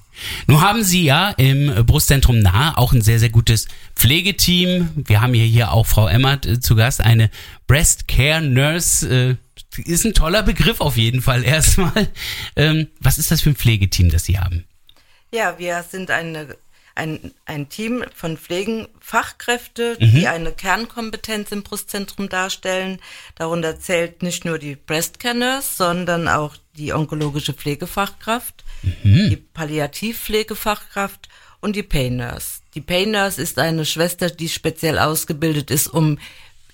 Nun 0.46 0.60
haben 0.60 0.82
Sie 0.82 1.04
ja 1.04 1.30
im 1.30 1.86
Brustzentrum 1.86 2.38
nahe 2.40 2.76
auch 2.76 2.92
ein 2.92 3.02
sehr, 3.02 3.18
sehr 3.18 3.30
gutes 3.30 3.68
Pflegeteam. 3.94 4.90
Wir 4.94 5.20
haben 5.20 5.34
hier, 5.34 5.44
hier 5.44 5.72
auch 5.72 5.86
Frau 5.86 6.06
Emmert 6.06 6.46
äh, 6.46 6.60
zu 6.60 6.76
Gast, 6.76 7.00
eine 7.00 7.30
Breast 7.66 8.08
Care 8.08 8.42
Nurse. 8.42 9.08
Äh, 9.08 9.36
ist 9.84 10.04
ein 10.04 10.14
toller 10.14 10.42
Begriff 10.42 10.80
auf 10.80 10.96
jeden 10.96 11.22
Fall 11.22 11.44
erstmal. 11.44 12.08
Ähm, 12.56 12.88
was 13.00 13.18
ist 13.18 13.30
das 13.30 13.42
für 13.42 13.50
ein 13.50 13.56
Pflegeteam, 13.56 14.10
das 14.10 14.24
Sie 14.24 14.38
haben? 14.38 14.64
Ja, 15.32 15.58
wir 15.58 15.84
sind 15.88 16.10
eine, 16.10 16.56
ein, 16.98 17.32
ein 17.46 17.68
Team 17.68 18.04
von 18.14 18.36
Pflegenfachkräfte, 18.36 19.96
mhm. 19.98 20.12
die 20.12 20.28
eine 20.28 20.52
Kernkompetenz 20.52 21.52
im 21.52 21.62
Brustzentrum 21.62 22.28
darstellen. 22.28 22.98
Darunter 23.36 23.80
zählt 23.80 24.22
nicht 24.22 24.44
nur 24.44 24.58
die 24.58 24.76
Breast 24.76 25.18
Care 25.18 25.34
Nurse, 25.34 25.74
sondern 25.76 26.28
auch 26.28 26.56
die 26.76 26.92
onkologische 26.92 27.54
Pflegefachkraft 27.54 28.64
mhm. 28.82 29.30
die 29.30 29.36
Palliativpflegefachkraft 29.36 31.28
und 31.60 31.76
die 31.76 31.82
Pain 31.82 32.16
Nurse. 32.16 32.60
Die 32.74 32.80
Pain 32.80 33.10
Nurse 33.10 33.40
ist 33.40 33.58
eine 33.58 33.84
Schwester, 33.84 34.30
die 34.30 34.48
speziell 34.48 34.98
ausgebildet 34.98 35.70
ist, 35.70 35.88
um 35.88 36.18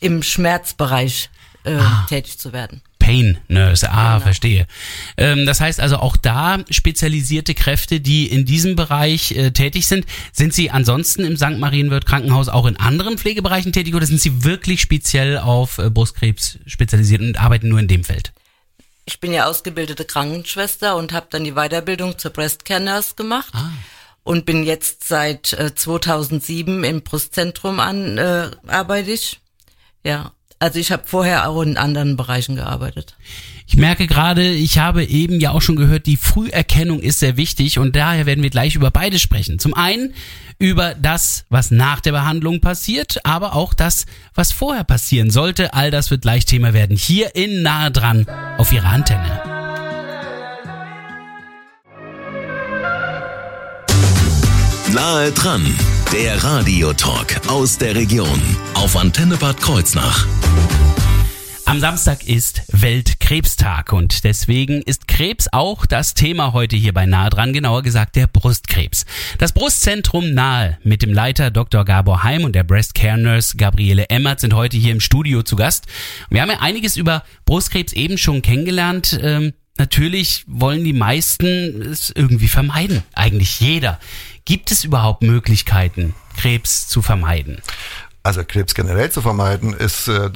im 0.00 0.22
Schmerzbereich 0.22 1.30
äh, 1.64 1.74
ah. 1.74 2.06
tätig 2.08 2.38
zu 2.38 2.52
werden. 2.52 2.82
Pain 3.04 3.38
Nurse, 3.48 3.90
ah, 3.90 4.14
genau. 4.14 4.24
verstehe. 4.24 4.66
Ähm, 5.18 5.44
das 5.44 5.60
heißt 5.60 5.78
also 5.78 5.98
auch 5.98 6.16
da 6.16 6.58
spezialisierte 6.70 7.54
Kräfte, 7.54 8.00
die 8.00 8.26
in 8.26 8.46
diesem 8.46 8.76
Bereich 8.76 9.32
äh, 9.32 9.50
tätig 9.50 9.86
sind. 9.86 10.06
Sind 10.32 10.54
Sie 10.54 10.70
ansonsten 10.70 11.24
im 11.24 11.36
St. 11.36 11.58
Marienwirt 11.58 12.06
Krankenhaus 12.06 12.48
auch 12.48 12.66
in 12.66 12.76
anderen 12.76 13.18
Pflegebereichen 13.18 13.72
tätig 13.72 13.94
oder 13.94 14.06
sind 14.06 14.20
Sie 14.20 14.44
wirklich 14.44 14.80
speziell 14.80 15.36
auf 15.36 15.78
äh, 15.78 15.90
Brustkrebs 15.90 16.58
spezialisiert 16.66 17.20
und 17.20 17.38
arbeiten 17.38 17.68
nur 17.68 17.78
in 17.78 17.88
dem 17.88 18.04
Feld? 18.04 18.32
ich 19.06 19.20
bin 19.20 19.32
ja 19.32 19.46
ausgebildete 19.46 20.04
Krankenschwester 20.04 20.96
und 20.96 21.12
habe 21.12 21.26
dann 21.30 21.44
die 21.44 21.52
Weiterbildung 21.52 22.18
zur 22.18 22.30
Breast 22.30 22.64
Care 22.64 22.80
Nurse 22.80 23.14
gemacht 23.16 23.52
ah. 23.52 23.70
und 24.22 24.46
bin 24.46 24.64
jetzt 24.64 25.06
seit 25.06 25.52
äh, 25.52 25.74
2007 25.74 26.84
im 26.84 27.02
Brustzentrum 27.02 27.80
an 27.80 28.18
äh, 28.18 28.50
arbeite 28.66 29.10
ich. 29.10 29.40
Ja, 30.04 30.32
Also 30.64 30.78
ich 30.78 30.90
habe 30.90 31.02
vorher 31.04 31.46
auch 31.46 31.60
in 31.60 31.76
anderen 31.76 32.16
Bereichen 32.16 32.56
gearbeitet. 32.56 33.16
Ich 33.66 33.76
merke 33.76 34.06
gerade, 34.06 34.48
ich 34.48 34.78
habe 34.78 35.04
eben 35.04 35.38
ja 35.38 35.50
auch 35.50 35.60
schon 35.60 35.76
gehört, 35.76 36.06
die 36.06 36.16
Früherkennung 36.16 37.00
ist 37.00 37.18
sehr 37.18 37.36
wichtig 37.36 37.78
und 37.78 37.94
daher 37.94 38.24
werden 38.24 38.42
wir 38.42 38.48
gleich 38.48 38.74
über 38.74 38.90
beide 38.90 39.18
sprechen. 39.18 39.58
Zum 39.58 39.74
einen 39.74 40.14
über 40.58 40.94
das, 40.94 41.44
was 41.50 41.70
nach 41.70 42.00
der 42.00 42.12
Behandlung 42.12 42.62
passiert, 42.62 43.20
aber 43.24 43.54
auch 43.54 43.74
das, 43.74 44.06
was 44.34 44.52
vorher 44.52 44.84
passieren 44.84 45.28
sollte. 45.28 45.74
All 45.74 45.90
das 45.90 46.10
wird 46.10 46.22
gleich 46.22 46.46
Thema 46.46 46.72
werden 46.72 46.96
hier 46.96 47.36
in 47.36 47.60
Nahe 47.60 47.90
dran 47.90 48.24
auf 48.56 48.72
Ihrer 48.72 48.88
Antenne. 48.88 49.42
Nahe 54.94 55.30
dran, 55.32 55.62
der 56.14 56.44
Radiotalk 56.44 57.40
aus 57.48 57.76
der 57.76 57.96
Region 57.96 58.40
auf 58.74 58.96
Antenne 58.96 59.36
Bad 59.36 59.60
Kreuznach. 59.60 60.28
Am 61.64 61.80
Samstag 61.80 62.28
ist 62.28 62.62
Weltkrebstag 62.68 63.92
und 63.92 64.22
deswegen 64.22 64.82
ist 64.82 65.08
Krebs 65.08 65.48
auch 65.50 65.86
das 65.86 66.14
Thema 66.14 66.52
heute 66.52 66.76
hier 66.76 66.94
bei 66.94 67.04
Nahe 67.04 67.30
dran, 67.30 67.52
genauer 67.52 67.82
gesagt 67.82 68.14
der 68.14 68.28
Brustkrebs. 68.28 69.06
Das 69.38 69.50
Brustzentrum 69.50 70.34
Nahe 70.34 70.78
mit 70.84 71.02
dem 71.02 71.12
Leiter 71.12 71.50
Dr. 71.50 71.84
Gabor 71.84 72.22
Heim 72.22 72.44
und 72.44 72.54
der 72.54 72.62
Breast 72.62 72.94
Care 72.94 73.18
Nurse 73.18 73.56
Gabriele 73.56 74.08
Emmert 74.08 74.38
sind 74.38 74.54
heute 74.54 74.76
hier 74.76 74.92
im 74.92 75.00
Studio 75.00 75.42
zu 75.42 75.56
Gast. 75.56 75.86
Wir 76.30 76.42
haben 76.42 76.50
ja 76.50 76.60
einiges 76.60 76.96
über 76.96 77.24
Brustkrebs 77.44 77.92
eben 77.92 78.18
schon 78.18 78.40
kennengelernt. 78.40 79.18
Ähm, 79.20 79.52
natürlich 79.78 80.44
wollen 80.46 80.84
die 80.84 80.92
meisten 80.92 81.82
es 81.82 82.12
irgendwie 82.14 82.46
vermeiden. 82.46 83.02
Eigentlich 83.14 83.58
jeder. 83.58 83.98
Gibt 84.44 84.70
es 84.70 84.84
überhaupt 84.84 85.22
Möglichkeiten, 85.22 86.14
Krebs 86.36 86.86
zu 86.88 87.00
vermeiden? 87.00 87.62
Also 88.22 88.42
Krebs 88.44 88.74
generell 88.74 89.10
zu 89.10 89.20
vermeiden, 89.22 89.74
ist, 89.74 90.08
äh, 90.08 90.30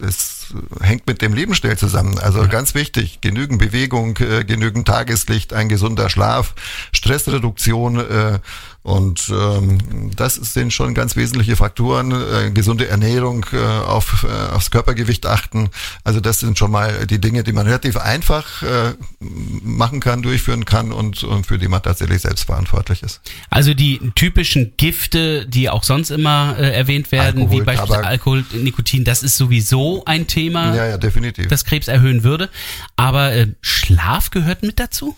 ist 0.00 0.40
hängt 0.80 1.06
mit 1.06 1.22
dem 1.22 1.32
Lebensstil 1.32 1.76
zusammen. 1.76 2.18
Also 2.18 2.46
ganz 2.48 2.74
wichtig, 2.74 3.20
genügend 3.20 3.58
Bewegung, 3.58 4.16
äh, 4.18 4.44
genügend 4.44 4.86
Tageslicht, 4.86 5.52
ein 5.52 5.68
gesunder 5.68 6.10
Schlaf, 6.10 6.54
Stressreduktion 6.92 7.98
äh, 7.98 8.38
und 8.82 9.30
ähm, 9.30 10.10
das 10.16 10.36
sind 10.36 10.72
schon 10.72 10.94
ganz 10.94 11.14
wesentliche 11.14 11.54
Faktoren. 11.56 12.12
Äh, 12.12 12.50
gesunde 12.50 12.88
Ernährung, 12.88 13.44
äh, 13.52 13.58
auf, 13.58 14.24
äh, 14.24 14.54
aufs 14.54 14.70
Körpergewicht 14.70 15.26
achten. 15.26 15.68
Also 16.02 16.20
das 16.20 16.40
sind 16.40 16.58
schon 16.58 16.70
mal 16.70 17.06
die 17.06 17.20
Dinge, 17.20 17.42
die 17.44 17.52
man 17.52 17.66
relativ 17.66 17.96
einfach 17.98 18.62
äh, 18.62 18.94
machen 19.20 20.00
kann, 20.00 20.22
durchführen 20.22 20.64
kann 20.64 20.92
und, 20.92 21.22
und 21.24 21.46
für 21.46 21.58
die 21.58 21.68
man 21.68 21.82
tatsächlich 21.82 22.22
selbst 22.22 22.44
verantwortlich 22.44 23.02
ist. 23.02 23.20
Also 23.50 23.74
die 23.74 24.00
typischen 24.14 24.72
Gifte, 24.78 25.46
die 25.46 25.68
auch 25.68 25.84
sonst 25.84 26.10
immer 26.10 26.56
äh, 26.58 26.72
erwähnt 26.72 27.12
werden, 27.12 27.42
Alkohol, 27.42 27.60
wie 27.60 27.64
beispielsweise 27.64 28.00
Tabak. 28.00 28.10
Alkohol, 28.10 28.44
Nikotin, 28.54 29.04
das 29.04 29.22
ist 29.22 29.36
sowieso 29.36 30.04
ein 30.06 30.26
Thema, 30.26 30.74
Ja, 30.74 30.86
ja, 30.86 30.98
definitiv. 30.98 31.48
das 31.48 31.64
Krebs 31.66 31.88
erhöhen 31.88 32.24
würde. 32.24 32.48
Aber 32.96 33.32
äh, 33.32 33.48
Schlaf 33.60 34.30
gehört 34.30 34.62
mit 34.62 34.80
dazu? 34.80 35.16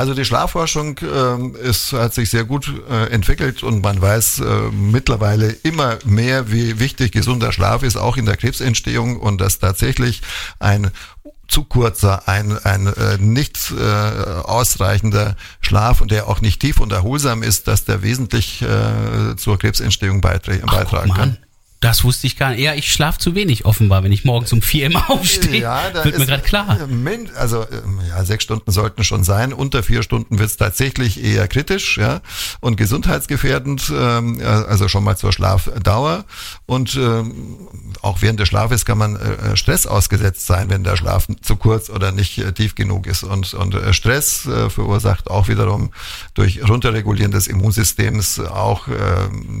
Also 0.00 0.14
die 0.14 0.24
Schlafforschung 0.24 0.98
ähm, 1.02 1.54
ist, 1.54 1.92
hat 1.92 2.14
sich 2.14 2.30
sehr 2.30 2.44
gut 2.44 2.72
äh, 2.88 3.10
entwickelt 3.10 3.62
und 3.62 3.82
man 3.82 4.00
weiß 4.00 4.40
äh, 4.40 4.44
mittlerweile 4.72 5.50
immer 5.50 5.98
mehr, 6.06 6.50
wie 6.50 6.80
wichtig 6.80 7.12
gesunder 7.12 7.52
Schlaf 7.52 7.82
ist, 7.82 7.98
auch 7.98 8.16
in 8.16 8.24
der 8.24 8.38
Krebsentstehung 8.38 9.18
und 9.18 9.42
dass 9.42 9.58
tatsächlich 9.58 10.22
ein 10.58 10.90
zu 11.48 11.64
kurzer, 11.64 12.26
ein, 12.28 12.56
ein 12.64 12.86
äh, 12.86 13.18
nicht 13.18 13.74
äh, 13.78 13.82
ausreichender 13.82 15.36
Schlaf 15.60 16.00
und 16.00 16.10
der 16.10 16.28
auch 16.28 16.40
nicht 16.40 16.60
tief 16.60 16.80
und 16.80 16.92
erholsam 16.92 17.42
ist, 17.42 17.68
dass 17.68 17.84
der 17.84 18.02
wesentlich 18.02 18.62
äh, 18.62 19.36
zur 19.36 19.58
Krebsentstehung 19.58 20.22
beitra 20.22 20.54
Ach, 20.64 20.76
beitragen 20.76 21.08
mal 21.08 21.14
kann. 21.14 21.38
Das 21.80 22.04
wusste 22.04 22.26
ich 22.26 22.36
gar 22.36 22.50
nicht. 22.50 22.60
Ja, 22.60 22.74
ich 22.74 22.92
schlafe 22.92 23.18
zu 23.18 23.34
wenig 23.34 23.64
offenbar, 23.64 24.04
wenn 24.04 24.12
ich 24.12 24.24
morgens 24.26 24.52
um 24.52 24.60
vier 24.60 24.86
immer 24.86 25.08
aufstehe. 25.10 25.62
da 25.62 26.04
Wird 26.04 26.18
mir 26.18 26.26
gerade 26.26 26.42
klar. 26.42 26.78
äh, 26.78 26.86
Also 27.36 27.62
ähm, 27.62 28.00
ja, 28.06 28.22
sechs 28.22 28.44
Stunden 28.44 28.70
sollten 28.70 29.02
schon 29.02 29.24
sein. 29.24 29.54
Unter 29.54 29.82
vier 29.82 30.02
Stunden 30.02 30.38
wird 30.38 30.50
es 30.50 30.58
tatsächlich 30.58 31.24
eher 31.24 31.48
kritisch, 31.48 31.96
ja, 31.96 32.20
und 32.60 32.76
gesundheitsgefährdend. 32.76 33.90
Ähm, 33.96 34.38
ja, 34.40 34.62
also 34.64 34.88
schon 34.88 35.04
mal 35.04 35.16
zur 35.16 35.32
Schlafdauer 35.32 36.24
und 36.66 36.96
ähm, 36.96 37.56
auch 38.02 38.20
während 38.20 38.40
des 38.40 38.48
Schlafes 38.48 38.84
kann 38.84 38.98
man 38.98 39.16
äh, 39.16 39.56
Stress 39.56 39.86
ausgesetzt 39.86 40.46
sein, 40.46 40.68
wenn 40.68 40.84
der 40.84 40.96
Schlaf 40.96 41.28
zu 41.40 41.56
kurz 41.56 41.88
oder 41.88 42.12
nicht 42.12 42.36
äh, 42.38 42.52
tief 42.52 42.74
genug 42.74 43.06
ist. 43.06 43.22
Und, 43.22 43.54
und 43.54 43.74
äh, 43.74 43.94
Stress 43.94 44.44
äh, 44.46 44.68
verursacht 44.68 45.30
auch 45.30 45.48
wiederum 45.48 45.90
durch 46.34 46.62
Runterregulieren 46.68 47.32
des 47.32 47.46
Immunsystems 47.46 48.38
auch 48.40 48.88
äh, 48.88 48.92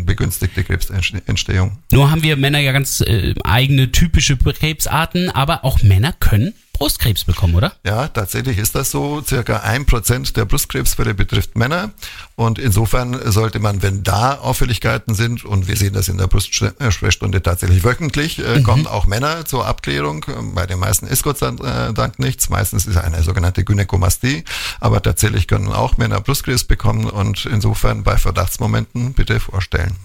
begünstigte 0.04 0.64
Krebsentstehung. 0.64 1.78
Nur 1.92 2.09
haben 2.10 2.22
wir 2.22 2.36
Männer 2.36 2.58
ja 2.58 2.72
ganz 2.72 3.00
äh, 3.00 3.34
eigene 3.44 3.92
typische 3.92 4.36
Krebsarten, 4.36 5.30
aber 5.30 5.64
auch 5.64 5.82
Männer 5.82 6.12
können 6.12 6.54
Brustkrebs 6.80 7.24
bekommen, 7.24 7.54
oder? 7.56 7.74
Ja, 7.84 8.08
tatsächlich 8.08 8.56
ist 8.56 8.74
das 8.74 8.90
so. 8.90 9.22
Circa 9.22 9.58
ein 9.58 9.84
Prozent 9.84 10.34
der 10.38 10.46
Brustkrebsfälle 10.46 11.12
betrifft 11.12 11.54
Männer. 11.54 11.90
Und 12.36 12.58
insofern 12.58 13.20
sollte 13.30 13.58
man, 13.58 13.82
wenn 13.82 14.02
da 14.02 14.36
Auffälligkeiten 14.36 15.14
sind, 15.14 15.44
und 15.44 15.68
wir 15.68 15.76
sehen 15.76 15.92
das 15.92 16.08
in 16.08 16.16
der 16.16 16.26
Brustsprechstunde 16.26 17.42
tatsächlich 17.42 17.84
wöchentlich, 17.84 18.38
äh, 18.38 18.62
kommen 18.62 18.86
auch 18.86 19.06
Männer 19.06 19.44
zur 19.44 19.66
Abklärung. 19.66 20.24
Bei 20.54 20.64
den 20.64 20.78
meisten 20.78 21.06
ist 21.06 21.22
Gott 21.22 21.36
sei 21.36 21.50
Dank 21.92 22.18
nichts. 22.18 22.48
Meistens 22.48 22.86
ist 22.86 22.96
eine 22.96 23.22
sogenannte 23.22 23.62
Gynäkomastie. 23.62 24.44
Aber 24.80 25.02
tatsächlich 25.02 25.48
können 25.48 25.68
auch 25.68 25.98
Männer 25.98 26.22
Brustkrebs 26.22 26.64
bekommen 26.64 27.04
und 27.04 27.44
insofern 27.44 28.04
bei 28.04 28.16
Verdachtsmomenten 28.16 29.12
bitte 29.12 29.38
vorstellen. 29.38 29.96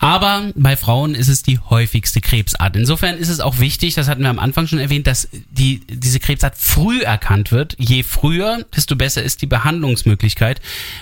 Aber 0.00 0.52
bei 0.54 0.76
Frauen 0.76 1.14
ist 1.14 1.28
es 1.28 1.42
die 1.42 1.58
häufigste 1.58 2.20
Krebsart. 2.20 2.76
Insofern 2.76 3.16
ist 3.16 3.28
es 3.28 3.40
auch 3.40 3.58
wichtig, 3.58 3.94
das 3.94 4.08
hatten 4.08 4.22
wir 4.22 4.30
am 4.30 4.38
Anfang 4.38 4.66
schon 4.66 4.78
erwähnt, 4.78 5.06
dass 5.06 5.28
die, 5.50 5.80
diese 6.08 6.20
Krebsart 6.20 6.56
früh 6.56 7.02
erkannt 7.02 7.52
wird. 7.52 7.76
Je 7.78 8.02
früher, 8.02 8.64
desto 8.74 8.96
besser 8.96 9.22
ist 9.22 9.42
die 9.42 9.46
Behandlungsmöglichkeit. 9.46 10.60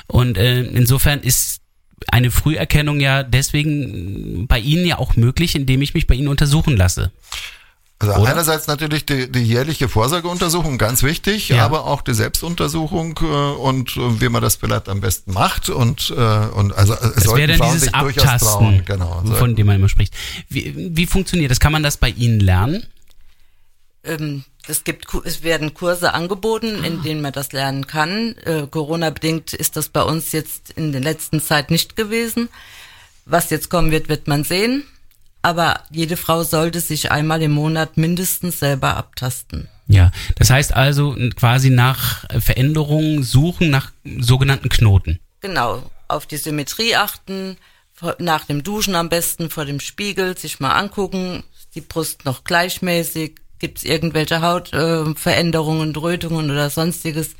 Und 0.09 0.37
äh, 0.37 0.63
insofern 0.63 1.21
ist 1.21 1.61
eine 2.09 2.31
Früherkennung 2.31 3.01
ja 3.01 3.23
deswegen 3.23 4.47
bei 4.49 4.59
Ihnen 4.59 4.85
ja 4.87 4.99
auch 4.99 5.17
möglich, 5.17 5.55
indem 5.55 5.81
ich 5.83 5.95
mich 5.95 6.07
bei 6.07 6.15
Ihnen 6.15 6.29
untersuchen 6.29 6.77
lasse. 6.77 7.13
Also 7.99 8.15
Oder? 8.15 8.31
einerseits 8.31 8.67
natürlich 8.67 9.07
die, 9.07 9.33
die 9.33 9.41
jährliche 9.41 9.89
Vorsorgeuntersuchung, 9.89 10.77
ganz 10.77 11.03
wichtig, 11.03 11.49
Ja. 11.49 11.65
aber 11.65 11.87
auch 11.87 12.03
die 12.03 12.13
Selbstuntersuchung 12.13 13.19
äh, 13.23 13.25
und 13.25 13.97
äh, 13.97 14.21
wie 14.21 14.29
man 14.29 14.43
das 14.43 14.57
vielleicht 14.57 14.91
am 14.91 15.01
besten 15.01 15.33
macht 15.33 15.71
und, 15.71 16.11
äh, 16.15 16.21
und 16.21 16.75
also 16.75 16.93
äh, 16.93 16.99
Das 17.15 17.25
sollten 17.25 17.39
wäre 17.39 17.49
dann 17.49 17.59
Frauen 17.59 17.73
dieses 17.73 17.83
sich 17.85 17.93
durchaus 17.93 18.25
Abtasten, 18.25 18.51
trauen. 18.51 18.83
Genau. 18.85 19.25
von 19.39 19.57
dem 19.57 19.67
man 19.67 19.77
immer 19.77 19.89
spricht. 19.89 20.13
Wie, 20.51 20.75
wie 20.77 21.07
funktioniert 21.07 21.51
das? 21.51 21.59
Kann 21.59 21.73
man 21.73 21.83
das 21.83 21.97
bei 21.97 22.11
Ihnen 22.11 22.41
lernen? 22.41 22.85
Ähm, 24.05 24.45
es 24.69 24.85
gibt, 24.85 25.07
es 25.25 25.43
werden 25.43 25.75
Kurse 25.75 26.15
angeboten, 26.15 26.85
in 26.85 27.03
denen 27.03 27.21
man 27.21 27.33
das 27.33 27.53
lernen 27.53 27.87
kann. 27.87 28.37
Äh, 28.45 28.67
Corona-bedingt 28.71 29.53
ist 29.53 29.77
das 29.77 29.89
bei 29.89 30.03
uns 30.03 30.33
jetzt 30.33 30.71
in 30.71 30.93
der 30.93 31.01
letzten 31.01 31.41
Zeit 31.41 31.71
nicht 31.71 31.97
gewesen. 31.97 32.49
Was 33.25 33.51
jetzt 33.51 33.71
kommen 33.71 33.91
wird, 33.91 34.09
wird 34.09 34.29
man 34.29 34.45
sehen. 34.45 34.85
Aber 35.43 35.83
jede 35.91 36.17
Frau 36.17 36.43
sollte 36.43 36.81
sich 36.81 37.13
einmal 37.13 37.43
im 37.43 37.53
Monat 37.53 37.97
mindestens 37.97 38.59
selber 38.59 38.97
abtasten. 38.97 39.69
Ja, 39.87 40.11
das 40.37 40.51
heißt 40.51 40.75
also 40.75 41.17
quasi 41.37 41.71
nach 41.71 42.25
Veränderungen 42.41 43.23
suchen 43.23 43.71
nach 43.71 43.93
sogenannten 44.19 44.69
Knoten. 44.69 45.21
Genau, 45.41 45.89
auf 46.09 46.27
die 46.27 46.39
Symmetrie 46.39 46.97
achten, 46.97 47.57
nach 48.19 48.45
dem 48.45 48.63
Duschen 48.63 48.97
am 48.97 49.09
besten 49.09 49.49
vor 49.49 49.65
dem 49.65 49.81
Spiegel 49.81 50.37
sich 50.37 50.59
mal 50.59 50.73
angucken, 50.73 51.45
die 51.75 51.81
Brust 51.81 52.25
noch 52.25 52.43
gleichmäßig, 52.45 53.37
gibt 53.59 53.79
es 53.79 53.85
irgendwelche 53.85 54.41
Hautveränderungen, 54.43 55.95
äh, 55.95 55.99
Rötungen 55.99 56.51
oder 56.51 56.71
sonstiges. 56.71 57.31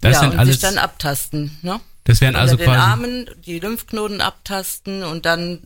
Das 0.00 0.14
ja, 0.14 0.20
sind 0.20 0.32
und 0.32 0.38
alles, 0.40 0.54
sich 0.54 0.62
dann 0.62 0.78
abtasten, 0.78 1.56
ne? 1.62 1.80
das 2.04 2.20
wären 2.20 2.34
also 2.34 2.56
den 2.56 2.64
quasi, 2.66 2.80
Armen 2.80 3.30
die 3.46 3.60
Lymphknoten 3.60 4.20
abtasten 4.20 5.04
und 5.04 5.24
dann 5.26 5.60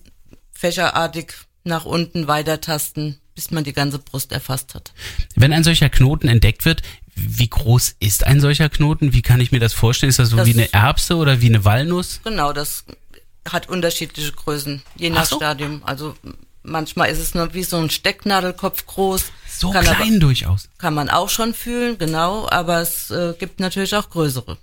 fächerartig 0.53 1.33
nach 1.65 1.87
unten 1.87 2.29
weitertasten, 2.29 3.19
bis 3.35 3.51
man 3.51 3.65
die 3.65 3.73
ganze 3.73 3.99
Brust 3.99 4.33
erfasst 4.33 4.75
hat. 4.75 4.93
wenn 5.37 5.55
ein 5.55 5.65
solcher 5.65 5.89
Knoten 5.89 6.29
entdeckt 6.29 6.67
wird, 6.67 6.83
wie 7.15 7.49
groß 7.49 7.97
ist 7.99 8.25
ein 8.25 8.41
solcher 8.41 8.69
Knoten? 8.69 9.15
Wie 9.15 9.23
kann 9.23 9.41
ich 9.41 9.51
mir 9.51 9.61
das 9.61 9.73
vorstellen? 9.73 10.11
Ist 10.11 10.19
das 10.19 10.29
so 10.29 10.37
Das- 10.37 10.47
wie 10.47 10.53
eine 10.53 10.71
Erbse 10.75 11.17
oder 11.17 11.41
wie 11.41 11.47
eine 11.47 11.65
Walnuss? 11.65 12.21
Genau, 12.23 12.53
das 12.53 12.85
hat 13.49 13.71
unterschiedliche 13.71 14.33
Größen, 14.33 14.83
je 14.97 15.11
Ach 15.11 15.15
nach 15.15 15.25
so. 15.25 15.37
Stadium. 15.37 15.83
Also 15.85 16.15
manchmal 16.67 17.09
ist 17.11 17.19
es 17.19 17.35
nur 17.35 17.55
wie 17.55 17.63
so 17.63 17.77
ein 17.79 17.91
Stecknadelkopf 17.91 18.87
groß. 18.87 19.25
So 19.49 19.71
kann 19.71 19.85
klein 19.85 19.97
Aber, 20.01 20.19
durchaus. 20.19 20.69
kann 20.79 20.95
man 20.95 21.09
auch 21.09 21.31
schon 21.31 21.55
fühlen, 21.55 21.97
genau, 21.99 22.49
aber 22.51 22.81
es 22.81 23.11
äh, 23.11 23.35
gibt 23.39 23.61
natürlich 23.61 23.95
auch 23.95 24.11
größere. 24.11 24.59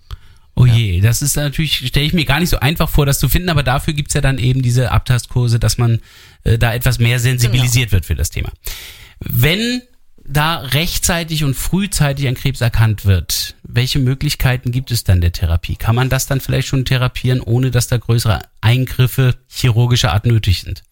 Oh 0.55 0.67
je, 0.67 1.01
das 1.01 1.24
ist 1.24 1.36
natürlich, 1.36 1.88
stelle 1.88 2.05
ich 2.05 2.13
mir 2.13 2.25
gar 2.25 2.39
nicht 2.39 2.50
so 2.50 2.60
einfach 2.60 2.88
vor, 2.88 3.07
das 3.07 3.17
zu 3.17 3.27
finden, 3.27 3.50
aber 3.50 3.63
dafür 3.63 3.93
gibt's 3.93 4.13
ja 4.13 4.22
dann 4.22 4.38
eben 4.38 4.62
diese 4.62 4.91
Abtastkurse, 4.91 5.57
dass 5.57 5.79
man 5.79 6.00
äh, 6.43 6.60
da 6.60 6.74
etwas 6.75 7.00
mehr 7.00 7.19
sensibilisiert 7.19 7.91
wird 7.91 8.05
für 8.05 8.13
das 8.13 8.29
Thema. 8.29 8.51
Wenn 9.19 9.81
da 10.25 10.57
rechtzeitig 10.57 11.43
und 11.43 11.55
frühzeitig 11.55 12.27
ein 12.27 12.36
Krebs 12.36 12.62
erkannt 12.62 13.05
wird, 13.05 13.55
welche 13.63 14.00
Möglichkeiten 14.00 14.72
gibt 14.72 14.91
es 14.91 15.03
dann 15.03 15.22
der 15.22 15.33
Therapie? 15.33 15.75
Kann 15.75 15.95
man 15.95 16.10
das 16.10 16.27
dann 16.27 16.39
vielleicht 16.39 16.67
schon 16.67 16.86
therapieren, 16.86 17.41
ohne 17.41 17.72
dass 17.72 17.88
da 17.88 17.98
größere 17.98 18.41
Eingriffe 18.62 19.36
chirurgischer 19.50 20.13
Art 20.13 20.25
nötig 20.25 20.62
sind? 20.62 20.83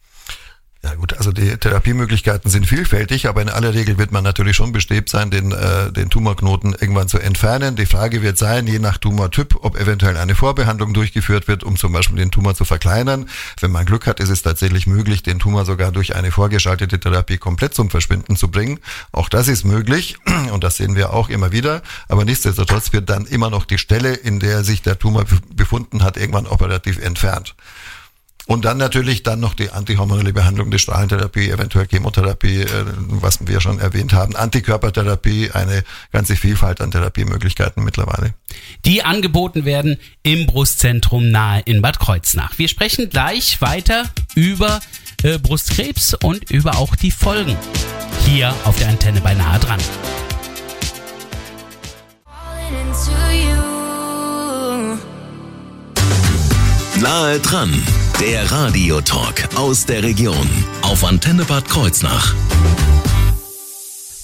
Ja 0.83 0.95
gut, 0.95 1.13
also 1.13 1.31
die 1.31 1.57
Therapiemöglichkeiten 1.57 2.50
sind 2.50 2.65
vielfältig, 2.65 3.27
aber 3.27 3.43
in 3.43 3.50
aller 3.50 3.75
Regel 3.75 4.00
wird 4.00 4.11
man 4.11 4.23
natürlich 4.23 4.55
schon 4.55 4.71
bestrebt 4.71 5.09
sein, 5.09 5.29
den, 5.29 5.51
äh, 5.51 5.91
den 5.91 6.09
Tumorknoten 6.09 6.71
irgendwann 6.71 7.07
zu 7.07 7.19
entfernen. 7.19 7.75
Die 7.75 7.85
Frage 7.85 8.23
wird 8.23 8.39
sein, 8.39 8.65
je 8.65 8.79
nach 8.79 8.97
Tumortyp, 8.97 9.59
ob 9.61 9.79
eventuell 9.79 10.17
eine 10.17 10.33
Vorbehandlung 10.33 10.95
durchgeführt 10.95 11.47
wird, 11.47 11.63
um 11.63 11.77
zum 11.77 11.93
Beispiel 11.93 12.17
den 12.17 12.31
Tumor 12.31 12.55
zu 12.55 12.65
verkleinern. 12.65 13.29
Wenn 13.59 13.69
man 13.69 13.85
Glück 13.85 14.07
hat, 14.07 14.19
ist 14.19 14.29
es 14.29 14.41
tatsächlich 14.41 14.88
möglich, 14.88 15.21
den 15.21 15.38
Tumor 15.38 15.65
sogar 15.65 15.91
durch 15.91 16.15
eine 16.15 16.31
vorgeschaltete 16.31 17.00
Therapie 17.00 17.38
komplett 17.38 17.75
zum 17.75 17.91
Verschwinden 17.91 18.35
zu 18.35 18.47
bringen. 18.47 18.79
Auch 19.11 19.29
das 19.29 19.50
ist 19.50 19.65
möglich 19.65 20.17
und 20.51 20.63
das 20.63 20.77
sehen 20.77 20.95
wir 20.95 21.13
auch 21.13 21.29
immer 21.29 21.51
wieder. 21.51 21.83
Aber 22.07 22.25
nichtsdestotrotz 22.25 22.91
wird 22.91 23.07
dann 23.07 23.27
immer 23.27 23.51
noch 23.51 23.65
die 23.65 23.77
Stelle, 23.77 24.15
in 24.15 24.39
der 24.39 24.63
sich 24.63 24.81
der 24.81 24.97
Tumor 24.97 25.25
befunden 25.53 26.01
hat, 26.01 26.17
irgendwann 26.17 26.47
operativ 26.47 26.97
entfernt. 26.97 27.53
Und 28.48 28.65
dann 28.65 28.77
natürlich 28.77 29.24
dann 29.24 29.39
noch 29.39 29.53
die 29.53 29.69
antihormonelle 29.69 30.33
Behandlung, 30.33 30.71
die 30.71 30.79
Strahlentherapie, 30.79 31.50
eventuell 31.50 31.88
Chemotherapie, 31.88 32.62
äh, 32.62 32.67
was 32.98 33.48
wir 33.48 33.62
schon 33.62 33.79
erwähnt 33.79 34.13
haben, 34.13 34.36
Antikörpertherapie, 34.36 35.51
eine 35.51 35.83
ganze 36.12 36.36
Vielfalt 36.36 36.81
an 36.81 36.91
Therapiemöglichkeiten 36.91 37.83
mittlerweile. 37.83 38.33
Die 38.86 39.03
angeboten 39.03 39.63
werden 39.65 39.98
im 40.24 40.48
Brustzentrum 40.48 41.29
nahe 41.29 41.62
in 41.62 41.81
Bad 41.81 42.00
Kreuznach. 42.00 42.57
Wir 42.57 42.67
sprechen 42.67 43.10
gleich 43.10 43.62
weiter 43.62 44.10
über 44.36 44.79
äh, 45.24 45.38
Brustkrebs 45.38 46.15
und 46.15 46.50
über 46.50 46.77
auch 46.77 46.95
die 46.95 47.12
Folgen 47.12 47.55
hier 48.25 48.53
auf 48.65 48.77
der 48.77 48.89
Antenne 48.89 49.21
bei 49.21 49.33
Nahe 49.33 49.60
dran. 49.60 49.79
Nahe 57.00 57.39
dran, 57.39 57.81
der 58.22 58.51
Radiotalk 58.51 59.50
aus 59.56 59.88
der 59.88 60.04
Region 60.04 60.48
auf 60.84 61.04
Antenne 61.04 61.44
Bad 61.44 61.68
Kreuznach. 61.68 62.36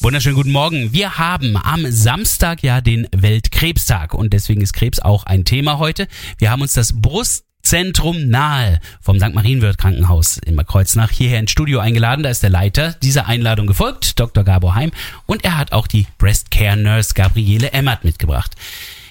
Wunderschönen 0.01 0.35
guten 0.35 0.51
Morgen. 0.51 0.93
Wir 0.93 1.17
haben 1.17 1.57
am 1.57 1.83
Samstag 1.89 2.61
ja 2.61 2.79
den 2.79 3.07
Weltkrebstag 3.11 4.13
und 4.13 4.33
deswegen 4.33 4.61
ist 4.61 4.73
Krebs 4.73 4.99
auch 4.99 5.23
ein 5.23 5.45
Thema 5.45 5.79
heute. 5.79 6.07
Wir 6.37 6.51
haben 6.51 6.61
uns 6.61 6.73
das 6.73 7.01
Brustzentrum 7.01 8.27
nahe 8.27 8.79
vom 9.01 9.17
St. 9.17 9.33
Marienwirt 9.33 9.79
Krankenhaus 9.79 10.37
in 10.37 10.55
Kreuznach 10.57 11.09
hierher 11.09 11.39
ins 11.39 11.49
Studio 11.49 11.79
eingeladen. 11.79 12.21
Da 12.21 12.29
ist 12.29 12.43
der 12.43 12.51
Leiter 12.51 12.93
dieser 13.01 13.25
Einladung 13.25 13.65
gefolgt, 13.65 14.19
Dr. 14.19 14.43
Gabor 14.43 14.75
Heim, 14.75 14.91
und 15.25 15.43
er 15.43 15.57
hat 15.57 15.71
auch 15.71 15.87
die 15.87 16.05
Breast 16.19 16.51
Care 16.51 16.77
Nurse 16.77 17.15
Gabriele 17.15 17.71
Emmert 17.71 18.03
mitgebracht. 18.03 18.51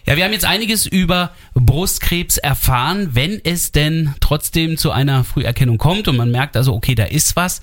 Ja, 0.07 0.17
wir 0.17 0.25
haben 0.25 0.33
jetzt 0.33 0.45
einiges 0.45 0.87
über 0.87 1.33
Brustkrebs 1.55 2.39
erfahren, 2.39 3.11
wenn 3.15 3.41
es 3.43 3.73
denn 3.73 4.15
trotzdem 4.21 4.77
zu 4.77 4.93
einer 4.93 5.25
Früherkennung 5.25 5.79
kommt 5.79 6.07
und 6.07 6.17
man 6.17 6.31
merkt 6.31 6.57
also, 6.57 6.75
okay, 6.75 6.95
da 6.95 7.05
ist 7.05 7.35
was. 7.35 7.61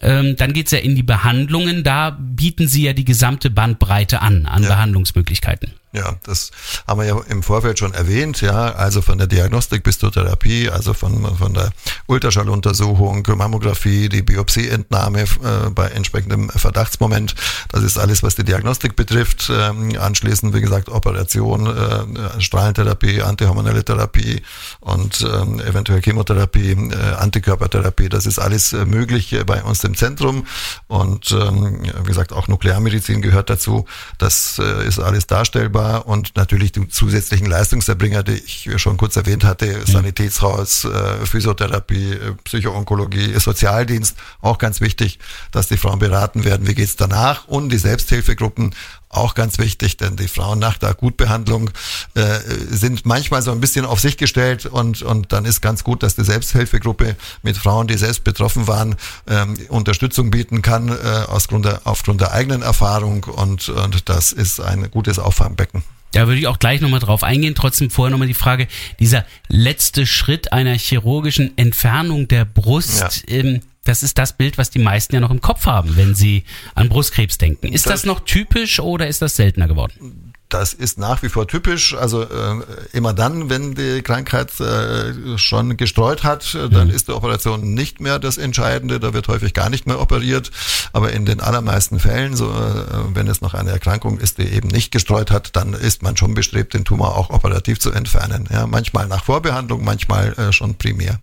Ähm, 0.00 0.36
dann 0.36 0.52
geht's 0.52 0.70
ja 0.70 0.78
in 0.78 0.96
die 0.96 1.02
Behandlungen. 1.02 1.84
Da 1.84 2.16
bieten 2.18 2.68
Sie 2.68 2.84
ja 2.84 2.94
die 2.94 3.04
gesamte 3.04 3.50
Bandbreite 3.50 4.22
an, 4.22 4.46
an 4.46 4.62
ja. 4.62 4.70
Behandlungsmöglichkeiten. 4.70 5.72
Ja, 5.94 6.16
das 6.24 6.50
haben 6.88 7.00
wir 7.00 7.06
ja 7.06 7.16
im 7.28 7.44
Vorfeld 7.44 7.78
schon 7.78 7.94
erwähnt, 7.94 8.40
ja, 8.40 8.72
also 8.72 9.00
von 9.00 9.16
der 9.16 9.28
Diagnostik 9.28 9.84
bis 9.84 10.00
zur 10.00 10.10
Therapie, 10.10 10.68
also 10.68 10.92
von, 10.92 11.36
von 11.36 11.54
der 11.54 11.70
Ultraschalluntersuchung, 12.08 13.24
Mammographie, 13.36 14.08
die 14.08 14.22
Biopsieentnahme 14.22 15.20
äh, 15.20 15.70
bei 15.72 15.86
entsprechendem 15.86 16.50
Verdachtsmoment. 16.50 17.36
Das 17.70 17.84
ist 17.84 17.96
alles, 17.96 18.24
was 18.24 18.34
die 18.34 18.42
Diagnostik 18.42 18.96
betrifft. 18.96 19.52
Ähm, 19.54 19.96
anschließend, 19.96 20.52
wie 20.52 20.60
gesagt, 20.60 20.88
Operation, 20.88 21.68
äh, 21.68 22.40
Strahlentherapie, 22.40 23.22
antihormonelle 23.22 23.84
Therapie 23.84 24.42
und 24.80 25.20
ähm, 25.20 25.60
eventuell 25.60 26.02
Chemotherapie, 26.02 26.72
äh, 26.72 27.14
Antikörpertherapie. 27.20 28.08
Das 28.08 28.26
ist 28.26 28.40
alles 28.40 28.72
äh, 28.72 28.84
möglich 28.84 29.36
bei 29.46 29.62
uns 29.62 29.84
im 29.84 29.94
Zentrum. 29.94 30.44
Und 30.88 31.30
ähm, 31.30 31.82
wie 32.02 32.08
gesagt, 32.08 32.32
auch 32.32 32.48
Nuklearmedizin 32.48 33.22
gehört 33.22 33.48
dazu. 33.48 33.84
Das 34.18 34.58
äh, 34.58 34.88
ist 34.88 34.98
alles 34.98 35.28
darstellbar 35.28 35.83
war 35.84 36.06
und 36.08 36.34
natürlich 36.36 36.72
die 36.72 36.88
zusätzlichen 36.88 37.46
Leistungserbringer, 37.46 38.22
die 38.22 38.32
ich 38.32 38.68
schon 38.76 38.96
kurz 38.96 39.16
erwähnt 39.16 39.44
hatte, 39.44 39.66
mhm. 39.66 39.86
Sanitätshaus, 39.86 40.84
äh, 40.84 41.26
Physiotherapie, 41.26 42.12
äh, 42.12 42.32
Psychoonkologie, 42.44 43.38
Sozialdienst, 43.38 44.16
auch 44.40 44.58
ganz 44.58 44.80
wichtig, 44.80 45.18
dass 45.52 45.68
die 45.68 45.76
Frauen 45.76 45.98
beraten 45.98 46.44
werden, 46.44 46.66
wie 46.66 46.74
geht's 46.74 46.96
danach 46.96 47.46
und 47.46 47.68
die 47.68 47.78
Selbsthilfegruppen 47.78 48.74
auch 49.16 49.34
ganz 49.34 49.58
wichtig, 49.58 49.96
denn 49.96 50.16
die 50.16 50.28
Frauen 50.28 50.58
nach 50.58 50.78
der 50.78 50.90
Akutbehandlung 50.90 51.70
äh, 52.14 52.22
sind 52.70 53.06
manchmal 53.06 53.42
so 53.42 53.52
ein 53.52 53.60
bisschen 53.60 53.84
auf 53.84 54.00
sich 54.00 54.16
gestellt 54.16 54.66
und, 54.66 55.02
und 55.02 55.32
dann 55.32 55.44
ist 55.44 55.60
ganz 55.60 55.84
gut, 55.84 56.02
dass 56.02 56.14
die 56.16 56.24
Selbsthilfegruppe 56.24 57.16
mit 57.42 57.56
Frauen, 57.56 57.86
die 57.86 57.96
selbst 57.96 58.24
betroffen 58.24 58.66
waren, 58.66 58.96
ähm, 59.28 59.56
Unterstützung 59.68 60.30
bieten 60.30 60.62
kann 60.62 60.88
äh, 60.88 60.94
aufgrund, 61.28 61.64
der, 61.64 61.80
aufgrund 61.84 62.20
der 62.20 62.32
eigenen 62.32 62.62
Erfahrung 62.62 63.24
und, 63.24 63.68
und 63.68 64.08
das 64.08 64.32
ist 64.32 64.60
ein 64.60 64.90
gutes 64.90 65.18
Auffangbecken. 65.18 65.82
Da 66.14 66.28
würde 66.28 66.38
ich 66.38 66.46
auch 66.46 66.60
gleich 66.60 66.80
nochmal 66.80 67.00
drauf 67.00 67.24
eingehen. 67.24 67.56
Trotzdem 67.56 67.90
vorher 67.90 68.12
nochmal 68.12 68.28
die 68.28 68.34
Frage, 68.34 68.68
dieser 69.00 69.24
letzte 69.48 70.06
Schritt 70.06 70.52
einer 70.52 70.74
chirurgischen 70.74 71.58
Entfernung 71.58 72.28
der 72.28 72.44
Brust, 72.44 73.24
ja. 73.26 73.34
ähm, 73.34 73.60
das 73.84 74.02
ist 74.02 74.18
das 74.18 74.32
Bild, 74.32 74.58
was 74.58 74.70
die 74.70 74.78
meisten 74.78 75.14
ja 75.14 75.20
noch 75.20 75.30
im 75.30 75.40
Kopf 75.40 75.66
haben, 75.66 75.96
wenn 75.96 76.14
sie 76.14 76.44
an 76.74 76.88
Brustkrebs 76.88 77.38
denken. 77.38 77.72
Ist 77.72 77.86
das, 77.86 77.92
das 77.92 78.04
noch 78.04 78.20
typisch 78.20 78.80
oder 78.80 79.06
ist 79.06 79.22
das 79.22 79.36
seltener 79.36 79.68
geworden? 79.68 80.32
Das 80.50 80.72
ist 80.72 80.98
nach 80.98 81.22
wie 81.22 81.28
vor 81.28 81.48
typisch. 81.48 81.94
Also 81.94 82.22
äh, 82.22 82.62
immer 82.92 83.12
dann, 83.12 83.50
wenn 83.50 83.74
die 83.74 84.02
Krankheit 84.02 84.60
äh, 84.60 85.36
schon 85.36 85.76
gestreut 85.76 86.22
hat, 86.22 86.54
äh, 86.54 86.68
dann 86.68 86.88
mhm. 86.88 86.94
ist 86.94 87.08
die 87.08 87.12
Operation 87.12 87.74
nicht 87.74 88.00
mehr 88.00 88.20
das 88.20 88.38
Entscheidende. 88.38 89.00
Da 89.00 89.14
wird 89.14 89.26
häufig 89.26 89.52
gar 89.52 89.68
nicht 89.68 89.86
mehr 89.88 90.00
operiert. 90.00 90.52
Aber 90.92 91.12
in 91.12 91.26
den 91.26 91.40
allermeisten 91.40 91.98
Fällen, 91.98 92.36
so, 92.36 92.50
äh, 92.50 93.14
wenn 93.14 93.26
es 93.26 93.40
noch 93.40 93.54
eine 93.54 93.70
Erkrankung 93.70 94.18
ist, 94.18 94.38
die 94.38 94.44
eben 94.44 94.68
nicht 94.68 94.92
gestreut 94.92 95.32
hat, 95.32 95.56
dann 95.56 95.72
ist 95.72 96.02
man 96.02 96.16
schon 96.16 96.34
bestrebt, 96.34 96.74
den 96.74 96.84
Tumor 96.84 97.16
auch 97.16 97.30
operativ 97.30 97.80
zu 97.80 97.90
entfernen. 97.90 98.46
Ja, 98.52 98.68
manchmal 98.68 99.08
nach 99.08 99.24
Vorbehandlung, 99.24 99.82
manchmal 99.82 100.34
äh, 100.34 100.52
schon 100.52 100.76
primär. 100.76 101.18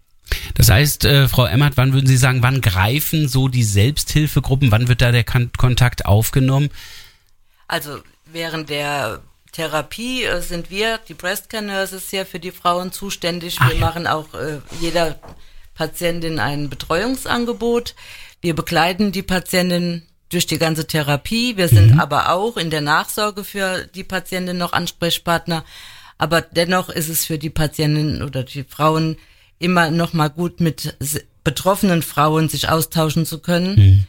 Das 0.55 0.69
heißt, 0.69 1.05
äh, 1.05 1.27
Frau 1.27 1.45
Emmert, 1.45 1.77
wann 1.77 1.93
würden 1.93 2.07
Sie 2.07 2.17
sagen, 2.17 2.41
wann 2.43 2.61
greifen 2.61 3.27
so 3.27 3.47
die 3.47 3.63
Selbsthilfegruppen, 3.63 4.71
wann 4.71 4.87
wird 4.87 5.01
da 5.01 5.11
der 5.11 5.23
Kon 5.23 5.51
Kontakt 5.57 6.05
aufgenommen? 6.05 6.69
Also 7.67 7.99
während 8.25 8.69
der 8.69 9.21
Therapie 9.51 10.23
äh, 10.23 10.41
sind 10.41 10.69
wir, 10.69 10.99
die 11.07 11.13
Breast 11.13 11.49
Care 11.49 11.63
Nurses, 11.63 12.09
hier 12.09 12.25
für 12.25 12.39
die 12.39 12.51
Frauen 12.51 12.91
zuständig. 12.91 13.57
Ach, 13.59 13.69
wir 13.69 13.77
ja. 13.77 13.81
machen 13.81 14.07
auch 14.07 14.33
äh, 14.33 14.59
jeder 14.79 15.19
Patientin 15.73 16.39
ein 16.39 16.69
Betreuungsangebot. 16.69 17.95
Wir 18.41 18.55
begleiten 18.55 19.11
die 19.11 19.23
Patientin 19.23 20.03
durch 20.29 20.47
die 20.47 20.57
ganze 20.57 20.87
Therapie. 20.87 21.57
Wir 21.57 21.67
sind 21.67 21.93
mhm. 21.93 21.99
aber 21.99 22.29
auch 22.31 22.57
in 22.57 22.69
der 22.69 22.81
Nachsorge 22.81 23.43
für 23.43 23.85
die 23.87 24.03
Patientin 24.03 24.57
noch 24.57 24.73
Ansprechpartner. 24.73 25.65
Aber 26.17 26.41
dennoch 26.41 26.89
ist 26.89 27.09
es 27.09 27.25
für 27.25 27.37
die 27.37 27.49
Patientin 27.49 28.21
oder 28.21 28.43
die 28.43 28.63
Frauen 28.63 29.17
immer 29.61 29.91
noch 29.91 30.13
mal 30.13 30.29
gut 30.29 30.59
mit 30.59 30.95
betroffenen 31.43 32.01
Frauen 32.01 32.49
sich 32.49 32.69
austauschen 32.69 33.25
zu 33.25 33.39
können, 33.39 33.75
mhm. 33.75 34.05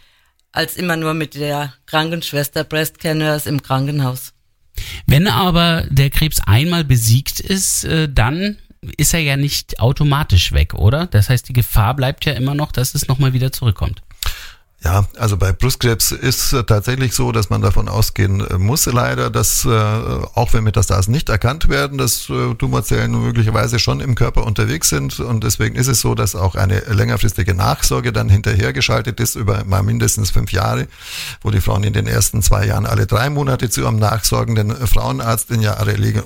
als 0.53 0.77
immer 0.77 0.97
nur 0.97 1.15
mit 1.15 1.35
der 1.35 1.75
Krankenschwester 1.87 2.65
Breast 2.65 3.03
Nurse 3.05 3.49
im 3.49 3.63
Krankenhaus. 3.63 4.33
Wenn 5.07 5.29
aber 5.29 5.85
der 5.91 6.11
Krebs 6.11 6.41
einmal 6.41 6.85
besiegt 6.85 7.41
ist, 7.41 7.85
äh, 7.85 8.09
dann 8.13 8.57
ist 8.97 9.15
er 9.15 9.21
ja 9.21 9.37
nicht 9.37 9.81
automatisch 9.81 10.53
weg, 10.53 10.75
oder? 10.75 11.07
Das 11.07 11.29
heißt, 11.29 11.49
die 11.49 11.53
Gefahr 11.53 11.95
bleibt 11.95 12.25
ja 12.25 12.33
immer 12.33 12.55
noch, 12.55 12.73
dass 12.73 12.95
es 12.95 13.07
nochmal 13.07 13.33
wieder 13.33 13.53
zurückkommt. 13.53 14.03
Ja, 14.85 15.05
also 15.17 15.37
bei 15.37 15.53
Brustkrebs 15.53 16.11
ist 16.11 16.53
äh, 16.53 16.65
tatsächlich 16.65 17.15
so, 17.15 17.31
dass 17.31 17.51
man 17.51 17.63
davon 17.63 17.89
ausgehen 17.89 18.41
äh, 18.41 18.59
muss 18.59 18.87
leider, 18.87 19.31
dass 19.31 19.65
äh, 19.65 19.69
auch 19.69 20.53
wenn 20.53 20.65
Metastasen 20.65 21.13
nicht 21.13 21.29
erkannt 21.29 21.69
werden, 21.69 21.99
dass 21.99 22.29
äh, 22.29 22.55
Tumorzellen 22.55 23.13
möglicherweise 23.13 23.79
schon 23.79 24.01
im 24.01 24.17
Körper 24.17 24.45
unterwegs 24.45 24.89
sind. 24.89 25.21
Und 25.21 25.45
deswegen 25.45 25.77
ist 25.77 25.87
es 25.87 26.01
so, 26.01 26.17
dass 26.17 26.35
auch 26.35 26.57
eine 26.57 26.81
längerfristige 26.81 27.55
Nachsorge 27.55 28.13
dann 28.13 28.29
hinterhergeschaltet 28.29 29.21
ist 29.21 29.37
über 29.37 29.63
mal 29.65 29.85
mindestens 29.85 30.33
fünf 30.33 30.51
Jahre, 30.51 30.89
wo 31.43 31.51
die 31.51 31.61
Frauen 31.61 31.85
in 31.85 31.93
den 31.93 32.09
ersten 32.09 32.43
zwei 32.43 32.67
Jahren 32.67 32.87
alle 32.87 33.07
drei 33.07 33.31
Monate 33.31 33.71
zu 33.71 33.87
einem 33.87 34.01
nachsorgenden 34.01 34.75
Frauenarzt 34.89 35.53
in 35.53 35.63
ja 35.63 35.77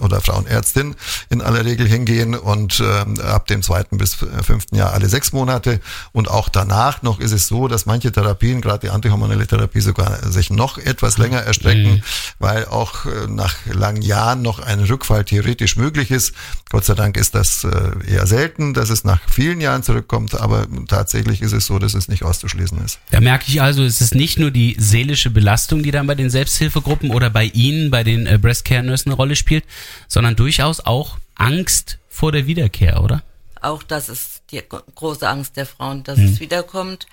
oder 0.00 0.22
Frauenärztin 0.22 0.94
in 1.28 1.42
aller 1.42 1.66
Regel 1.66 1.86
hingehen 1.86 2.34
und 2.34 2.80
äh, 2.80 3.22
ab 3.22 3.48
dem 3.48 3.62
zweiten 3.62 3.98
bis 3.98 4.14
fünften 4.14 4.76
Jahr 4.76 4.94
alle 4.94 5.10
sechs 5.10 5.32
Monate. 5.32 5.80
Und 6.12 6.30
auch 6.30 6.48
danach 6.48 7.02
noch 7.02 7.20
ist 7.20 7.32
es 7.32 7.48
so, 7.48 7.68
dass 7.68 7.84
manche 7.84 8.12
Therapien 8.12 8.45
Therapien, 8.46 8.60
gerade 8.60 8.86
die 8.86 8.90
antihormonelle 8.90 9.46
Therapie, 9.46 9.80
sogar 9.80 10.30
sich 10.30 10.50
noch 10.50 10.78
etwas 10.78 11.18
länger 11.18 11.40
erstrecken, 11.40 11.96
mhm. 11.96 12.02
weil 12.38 12.64
auch 12.66 13.06
äh, 13.06 13.26
nach 13.28 13.54
langen 13.66 14.02
Jahren 14.02 14.42
noch 14.42 14.60
ein 14.60 14.80
Rückfall 14.80 15.24
theoretisch 15.24 15.76
möglich 15.76 16.10
ist. 16.10 16.32
Gott 16.70 16.84
sei 16.84 16.94
Dank 16.94 17.16
ist 17.16 17.34
das 17.34 17.64
äh, 17.64 18.12
eher 18.12 18.26
selten, 18.26 18.74
dass 18.74 18.90
es 18.90 19.04
nach 19.04 19.20
vielen 19.28 19.60
Jahren 19.60 19.82
zurückkommt, 19.82 20.34
aber 20.34 20.66
tatsächlich 20.88 21.42
ist 21.42 21.52
es 21.52 21.66
so, 21.66 21.78
dass 21.78 21.94
es 21.94 22.08
nicht 22.08 22.22
auszuschließen 22.22 22.82
ist. 22.84 22.98
Da 23.10 23.20
merke 23.20 23.44
ich 23.48 23.60
also, 23.60 23.82
es 23.82 24.00
ist 24.00 24.14
nicht 24.14 24.38
nur 24.38 24.50
die 24.50 24.76
seelische 24.78 25.30
Belastung, 25.30 25.82
die 25.82 25.90
dann 25.90 26.06
bei 26.06 26.14
den 26.14 26.30
Selbsthilfegruppen 26.30 27.10
oder 27.10 27.30
bei 27.30 27.44
Ihnen, 27.44 27.90
bei 27.90 28.04
den 28.04 28.26
äh, 28.26 28.38
Breast 28.38 28.64
Care 28.64 28.82
Nurses 28.82 29.06
eine 29.06 29.14
Rolle 29.14 29.36
spielt, 29.36 29.64
sondern 30.08 30.36
durchaus 30.36 30.80
auch 30.80 31.18
Angst 31.34 31.98
vor 32.08 32.32
der 32.32 32.46
Wiederkehr, 32.46 33.02
oder? 33.02 33.22
Auch 33.60 33.82
das 33.82 34.08
ist 34.08 34.42
die 34.52 34.62
große 34.94 35.28
Angst 35.28 35.56
der 35.56 35.66
Frauen, 35.66 36.04
dass 36.04 36.18
mhm. 36.18 36.26
es 36.26 36.40
wiederkommt. 36.40 37.06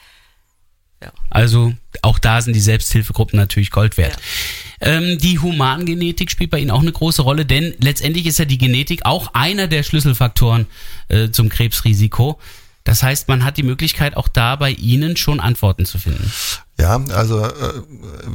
Ja. 1.03 1.11
Also 1.29 1.73
auch 2.01 2.17
da 2.17 2.41
sind 2.41 2.53
die 2.53 2.61
Selbsthilfegruppen 2.61 3.37
natürlich 3.37 3.71
Gold 3.71 3.97
wert. 3.97 4.17
Ähm, 4.79 5.17
die 5.17 5.39
Humangenetik 5.39 6.31
spielt 6.31 6.49
bei 6.49 6.59
Ihnen 6.59 6.71
auch 6.71 6.81
eine 6.81 6.91
große 6.91 7.21
Rolle, 7.21 7.45
denn 7.45 7.73
letztendlich 7.79 8.25
ist 8.25 8.39
ja 8.39 8.45
die 8.45 8.57
Genetik 8.57 9.05
auch 9.05 9.33
einer 9.33 9.67
der 9.67 9.83
Schlüsselfaktoren 9.83 10.67
äh, 11.09 11.29
zum 11.29 11.49
Krebsrisiko. 11.49 12.39
Das 12.85 13.03
heißt, 13.03 13.27
man 13.27 13.43
hat 13.43 13.57
die 13.57 13.63
Möglichkeit, 13.63 14.15
auch 14.15 14.27
da 14.27 14.55
bei 14.55 14.71
Ihnen 14.71 15.17
schon 15.17 15.39
Antworten 15.39 15.85
zu 15.85 15.97
finden. 15.97 16.31
Ja, 16.83 17.01
also 17.15 17.45
äh, 17.45 17.51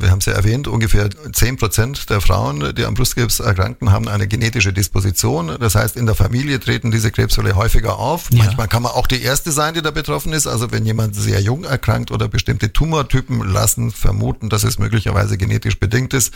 wir 0.00 0.10
haben 0.10 0.20
es 0.20 0.24
ja 0.24 0.32
erwähnt, 0.32 0.68
ungefähr 0.68 1.10
zehn 1.34 1.58
Prozent 1.58 2.08
der 2.08 2.22
Frauen, 2.22 2.74
die 2.74 2.86
am 2.86 2.94
Brustkrebs 2.94 3.40
erkranken, 3.40 3.92
haben 3.92 4.08
eine 4.08 4.26
genetische 4.26 4.72
Disposition. 4.72 5.58
Das 5.60 5.74
heißt, 5.74 5.96
in 5.96 6.06
der 6.06 6.14
Familie 6.14 6.58
treten 6.58 6.90
diese 6.90 7.10
Krebsfälle 7.10 7.56
häufiger 7.56 7.98
auf. 7.98 8.30
Ja. 8.30 8.44
Manchmal 8.44 8.66
kann 8.66 8.82
man 8.82 8.92
auch 8.92 9.06
die 9.06 9.20
erste 9.20 9.52
sein, 9.52 9.74
die 9.74 9.82
da 9.82 9.90
betroffen 9.90 10.32
ist. 10.32 10.46
Also 10.46 10.72
wenn 10.72 10.86
jemand 10.86 11.14
sehr 11.14 11.42
jung 11.42 11.64
erkrankt 11.64 12.10
oder 12.10 12.26
bestimmte 12.26 12.72
Tumortypen 12.72 13.46
lassen 13.46 13.90
vermuten, 13.90 14.48
dass 14.48 14.64
es 14.64 14.78
möglicherweise 14.78 15.36
genetisch 15.36 15.78
bedingt 15.78 16.14
ist, 16.14 16.32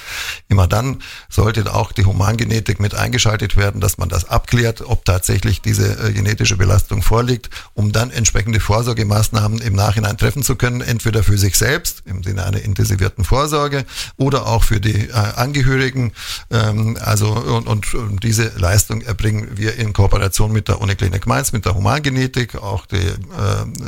immer 0.51 0.67
dann 0.67 0.99
sollte 1.31 1.75
auch 1.75 1.93
die 1.93 2.05
Humangenetik 2.05 2.79
mit 2.79 2.95
eingeschaltet 2.95 3.57
werden, 3.57 3.81
dass 3.81 3.97
man 3.97 4.11
das 4.11 4.29
abklärt, 4.29 4.83
ob 4.83 5.07
tatsächlich 5.07 5.63
diese 5.63 6.09
äh, 6.09 6.13
genetische 6.13 6.59
Belastung 6.59 7.01
vorliegt, 7.01 7.49
um 7.73 7.91
dann 7.91 8.11
entsprechende 8.11 8.61
Vorsorgemaßnahmen 8.61 9.63
im 9.63 9.73
Nachhinein 9.73 10.19
treffen 10.19 10.43
zu 10.43 10.57
können, 10.57 10.83
entweder 10.83 11.23
für 11.23 11.39
sich 11.39 11.57
selbst 11.57 12.02
im 12.05 12.23
Sinne 12.23 12.45
einer 12.45 12.61
intensivierten 12.61 13.25
Vorsorge 13.25 13.85
oder 14.17 14.47
auch 14.47 14.65
für 14.65 14.81
die 14.81 15.09
äh, 15.09 15.13
Angehörigen. 15.13 16.13
Ähm, 16.51 16.99
also 17.01 17.33
und, 17.33 17.67
und, 17.67 17.95
und 17.95 18.25
diese 18.25 18.53
Leistung 18.57 19.03
erbringen 19.03 19.51
wir 19.57 19.77
in 19.77 19.93
Kooperation 19.93 20.53
mit 20.53 20.69
der 20.69 20.81
Uniklinik 20.81 21.27
Mainz, 21.27 21.53
mit 21.53 21.65
der 21.65 21.75
Humangenetik. 21.75 22.57
Auch 22.57 22.87
die, 22.87 22.97
äh, 22.97 23.15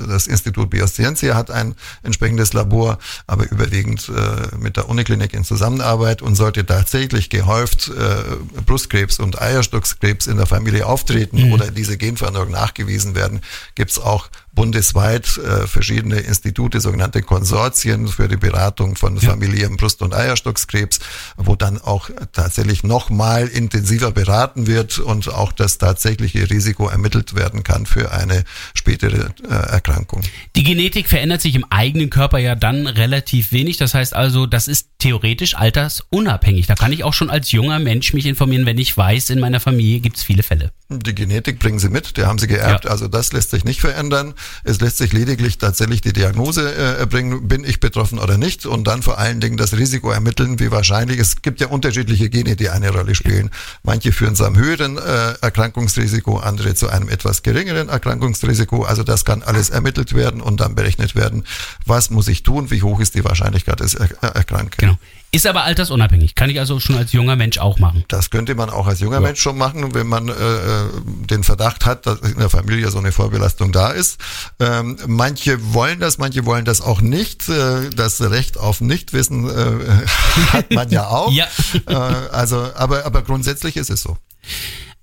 das 0.09 0.27
Institut 0.27 0.71
Bioscientia 0.71 1.35
hat 1.35 1.51
ein 1.51 1.75
entsprechendes 2.03 2.53
Labor, 2.53 2.99
aber 3.27 3.51
überwiegend 3.51 4.09
äh, 4.09 4.57
mit 4.57 4.77
der 4.77 4.89
Uniklinik 4.89 5.35
in 5.35 5.45
Zusammenarbeit 5.45 6.23
und 6.23 6.35
sollte 6.35 6.65
tatsächlich 6.67 7.31
gehäuft 7.31 7.89
äh, 7.89 8.61
Brustkrebs 8.67 9.19
und 9.19 9.41
Eierstockskrebs 9.41 10.27
in 10.27 10.37
der 10.37 10.47
Familie 10.47 10.87
auftreten 10.87 11.53
oder 11.53 11.71
diese 11.71 11.97
Genveränderung 11.97 12.51
nachgewiesen 12.51 13.15
werden, 13.15 13.41
gibt 13.75 13.91
es 13.91 13.99
auch 13.99 14.29
bundesweit 14.55 15.37
äh, 15.39 15.67
verschiedene 15.67 16.21
Institute, 16.21 16.81
sogenannte 16.81 17.23
Konsortien 17.23 18.09
für 18.09 18.29
die 18.29 18.37
Beratung 18.37 18.97
von 18.97 19.17
Ja. 19.17 19.31
Familien 19.31 19.77
Brust- 19.77 20.03
und 20.03 20.15
Eierstockskrebs, 20.15 21.01
wo 21.37 21.57
dann 21.57 21.79
auch 21.81 22.11
tatsächlich 22.33 22.83
nochmal 22.85 23.49
intensiver 23.49 24.11
beraten 24.13 24.67
wird 24.67 24.99
und 24.99 25.29
auch 25.29 25.53
das 25.53 25.79
tatsächliche 25.79 26.49
Risiko 26.51 26.89
ermittelt 26.89 27.35
werden 27.35 27.63
kann 27.65 27.87
für 27.87 28.13
eine 28.13 28.45
spätere 28.75 29.31
äh, 29.49 29.53
Erkrankung. 29.55 30.23
Die 30.57 30.63
Genetik 30.65 31.09
verändert 31.09 31.41
sich 31.41 31.55
im 31.55 31.65
eigenen 31.71 32.11
Körper 32.11 32.39
ja 32.39 32.55
dann 32.55 32.87
relativ 32.87 33.53
wenig. 33.53 33.77
Das 33.77 33.95
heißt 33.95 34.15
also, 34.15 34.47
das 34.47 34.69
ist 34.69 34.89
theoretisch 34.99 35.55
altersunabhängig. 35.57 36.67
Da 36.67 36.75
kann 36.75 36.93
ich 36.93 37.05
auch 37.05 37.13
schon 37.15 37.31
als 37.31 37.51
junger 37.53 37.79
Mensch 37.79 38.13
mich 38.15 38.27
informieren, 38.27 38.67
wenn 38.67 38.79
ich 38.79 38.97
weiß, 38.97 39.31
in 39.31 39.41
meiner 39.41 39.61
Familie 39.61 40.01
gibt 40.01 40.17
es 40.17 40.23
viele 40.23 40.43
Fälle. 40.43 40.73
Die 40.91 41.15
Genetik 41.15 41.59
bringen 41.59 41.79
sie 41.79 41.89
mit, 41.89 42.17
die 42.17 42.25
haben 42.25 42.39
sie 42.39 42.47
geerbt, 42.47 42.85
Ja. 42.85 42.91
also 42.91 43.09
das 43.09 43.33
lässt 43.33 43.51
sich 43.51 43.65
nicht 43.65 43.81
verändern. 43.81 44.35
Es 44.65 44.81
lässt 44.81 44.99
sich 44.99 45.13
lediglich 45.13 45.59
tatsächlich 45.59 46.01
die 46.01 46.13
Diagnose 46.13 46.73
äh, 46.75 46.99
erbringen, 46.99 47.49
bin 47.49 47.65
ich 47.65 47.81
betroffen 47.81 48.19
oder 48.19 48.39
nicht 48.39 48.67
und 48.67 48.85
dann 48.85 49.03
vor 49.03 49.19
allen 49.19 49.41
Dingen 49.41 49.57
das 49.57 49.77
Risiko 49.77 50.11
ermitteln, 50.11 50.59
wie 50.61 50.71
wahrscheinlich. 50.71 51.19
Es 51.19 51.43
gibt 51.43 51.61
ja 51.61 51.69
unterschiedliche 51.69 52.31
Gene, 52.31 52.57
die 52.57 52.71
eine 52.71 52.91
Rolle 52.91 53.15
spielen. 53.15 53.51
Manche 53.83 54.13
führen 54.13 54.37
zu 54.37 54.45
einem 54.45 54.57
höheren 54.57 54.99
äh, 54.99 55.35
Erkrankungsrisiko, 55.41 56.39
andere 56.39 56.75
zu 56.75 56.89
einem 56.89 57.09
etwas 57.09 57.43
geringeren 57.43 57.89
Erkrankungsrisiko. 57.89 58.85
Also 58.85 59.03
das 59.03 59.25
kann 59.25 59.43
alles 59.43 59.71
ermittelt 59.71 60.15
werden 60.15 60.41
und 60.41 60.61
dann 60.61 60.75
berechnet 60.75 61.15
werden, 61.15 61.45
was 61.87 62.11
muss 62.11 62.29
ich 62.29 62.43
tun, 62.43 62.71
wie 62.71 62.83
hoch 62.83 63.01
ist 63.01 63.15
die 63.15 63.25
Wahrscheinlichkeit 63.25 63.81
des 63.81 63.95
er 63.95 64.11
äh, 64.23 64.27
Erkrankens. 64.35 64.77
Genau. 64.77 64.99
Ist 65.35 65.49
aber 65.49 65.65
altersunabhängig. 65.65 66.37
Kann 66.37 66.49
ich 66.49 66.61
also 66.61 66.79
schon 66.79 66.97
als 66.97 67.13
junger 67.13 67.35
Mensch 67.35 67.59
auch 67.59 67.81
machen. 67.81 68.05
Das 68.07 68.31
könnte 68.31 68.55
man 68.55 68.71
auch 68.71 68.87
als 68.87 69.01
junger 69.01 69.19
Mensch 69.19 69.41
schon 69.41 69.59
machen, 69.59 69.93
wenn 69.93 70.07
man 70.07 70.29
äh, 70.29 70.33
äh, 70.33 70.87
den 71.29 71.43
Verdacht 71.43 71.85
hat, 71.85 72.07
dass 72.07 72.21
in 72.21 72.39
der 72.39 72.49
Familie 72.49 72.89
so 72.91 72.99
eine 72.99 73.11
Vorbelastung 73.11 73.73
da 73.73 73.91
ist. 73.91 74.21
Ähm, 74.61 74.97
manche 75.09 75.75
wollen 75.75 75.99
das, 75.99 76.19
manche 76.19 76.47
wollen 76.47 76.65
das 76.65 76.81
auch 76.81 77.01
nicht. 77.01 77.49
Äh, 77.49 77.91
das 77.91 78.21
Recht 78.21 78.59
auf 78.59 78.81
Nichtwissen 78.81 79.49
äh, 79.51 80.07
hat 80.53 80.71
man 80.71 80.91
ja 80.91 81.09
auch. 81.09 81.25
Ja. 81.35 81.47
Äh, 81.89 81.95
also, 81.95 82.71
aber, 82.77 83.05
aber 83.07 83.23
grundsätzlich 83.23 83.77
ist 83.77 83.91
es 83.91 84.03
so. 84.03 84.17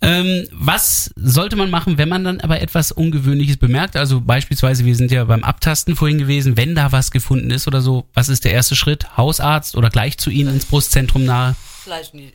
Ähm, 0.04 0.48
was 0.52 1.12
sollte 1.16 1.56
man 1.56 1.70
machen, 1.70 2.00
wenn 2.00 2.10
man 2.10 2.24
dann 2.24 2.42
aber 2.42 2.60
etwas 2.60 2.92
Ungewöhnliches 2.92 3.58
bemerkt? 3.58 3.96
Also 3.96 4.20
beispielsweise, 4.20 4.84
wir 4.84 4.96
sind 4.96 5.12
ja 5.12 5.24
beim 5.26 5.44
Abtasten 5.44 5.96
vorhin 5.96 6.18
gewesen, 6.18 6.58
wenn 6.58 6.74
da 6.74 6.92
was 6.92 7.12
gefunden 7.12 7.52
ist 7.52 7.68
oder 7.68 7.82
so, 7.82 8.08
was 8.14 8.28
ist 8.28 8.44
der 8.44 8.52
erste 8.52 8.76
Schritt? 8.76 9.16
Hausarzt 9.16 9.76
oder 9.76 9.90
gleich 9.90 10.18
zu 10.18 10.32
Ihnen 10.32 10.56
ins 10.56 10.66
Brustzentrum 10.66 11.24
nahe? 11.24 11.56
Vielleicht 11.84 12.14
in 12.16 12.32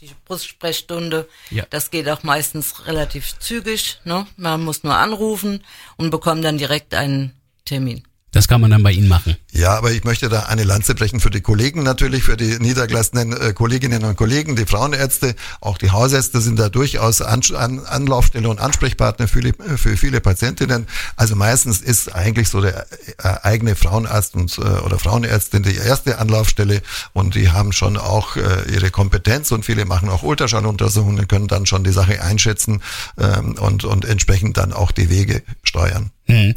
die, 0.00 0.10
Brustsprechstunde. 0.24 1.28
Ja. 1.50 1.64
Das 1.70 1.90
geht 1.90 2.08
auch 2.08 2.22
meistens 2.22 2.86
relativ 2.86 3.36
zügig. 3.38 3.98
Ne? 4.04 4.26
Man 4.36 4.64
muss 4.64 4.84
nur 4.84 4.94
anrufen 4.94 5.64
und 5.96 6.10
bekommt 6.10 6.44
dann 6.44 6.58
direkt 6.58 6.94
einen 6.94 7.32
Termin. 7.64 8.02
Das 8.30 8.46
kann 8.46 8.60
man 8.60 8.70
dann 8.70 8.82
bei 8.82 8.92
Ihnen 8.92 9.08
machen. 9.08 9.36
Ja, 9.56 9.74
aber 9.74 9.90
ich 9.90 10.04
möchte 10.04 10.28
da 10.28 10.40
eine 10.40 10.64
Lanze 10.64 10.94
brechen 10.94 11.18
für 11.18 11.30
die 11.30 11.40
Kollegen 11.40 11.82
natürlich, 11.82 12.24
für 12.24 12.36
die 12.36 12.58
niedergelassenen 12.58 13.32
äh, 13.32 13.54
Kolleginnen 13.54 14.04
und 14.04 14.14
Kollegen, 14.14 14.54
die 14.54 14.66
Frauenärzte, 14.66 15.34
auch 15.62 15.78
die 15.78 15.92
Hausärzte 15.92 16.42
sind 16.42 16.58
da 16.58 16.68
durchaus 16.68 17.22
An 17.22 17.40
An 17.54 17.80
Anlaufstelle 17.86 18.50
und 18.50 18.60
Ansprechpartner 18.60 19.28
für, 19.28 19.40
die, 19.40 19.54
für 19.78 19.96
viele 19.96 20.20
Patientinnen. 20.20 20.86
Also 21.16 21.36
meistens 21.36 21.80
ist 21.80 22.14
eigentlich 22.14 22.50
so 22.50 22.60
der 22.60 22.86
äh, 23.16 23.28
eigene 23.44 23.76
Frauenarzt 23.76 24.34
und, 24.34 24.58
äh, 24.58 24.60
oder 24.60 24.98
Frauenärztin 24.98 25.62
die 25.62 25.76
erste 25.76 26.18
Anlaufstelle 26.18 26.82
und 27.14 27.34
die 27.34 27.50
haben 27.50 27.72
schon 27.72 27.96
auch 27.96 28.36
äh, 28.36 28.70
ihre 28.70 28.90
Kompetenz 28.90 29.52
und 29.52 29.64
viele 29.64 29.86
machen 29.86 30.10
auch 30.10 30.22
Ultraschalluntersuchungen, 30.22 31.28
können 31.28 31.48
dann 31.48 31.64
schon 31.64 31.82
die 31.82 31.92
Sache 31.92 32.22
einschätzen 32.22 32.82
ähm, 33.18 33.54
und, 33.58 33.84
und 33.84 34.04
entsprechend 34.04 34.58
dann 34.58 34.74
auch 34.74 34.92
die 34.92 35.08
Wege 35.08 35.42
steuern. 35.62 36.10
Hm. 36.26 36.54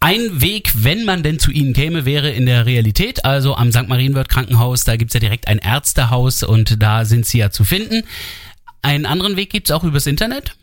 Ein 0.00 0.40
Weg, 0.40 0.72
wenn 0.74 1.04
man 1.04 1.22
denn 1.22 1.38
zu 1.38 1.50
Ihnen 1.50 1.74
käme, 1.74 2.06
wäre 2.06 2.30
in 2.40 2.46
der 2.46 2.66
Realität, 2.66 3.24
also 3.24 3.54
am 3.54 3.70
St. 3.70 3.86
Marienwörth 3.86 4.28
Krankenhaus, 4.30 4.82
da 4.84 4.96
gibt's 4.96 5.14
ja 5.14 5.20
direkt 5.20 5.46
ein 5.46 5.58
Ärztehaus 5.58 6.42
und 6.42 6.82
da 6.82 7.04
sind 7.04 7.26
Sie 7.26 7.38
ja 7.38 7.50
zu 7.50 7.64
finden. 7.64 8.02
Einen 8.82 9.06
anderen 9.06 9.36
Weg 9.36 9.50
gibt's 9.50 9.70
auch 9.70 9.84
übers 9.84 10.06
Internet? 10.06 10.56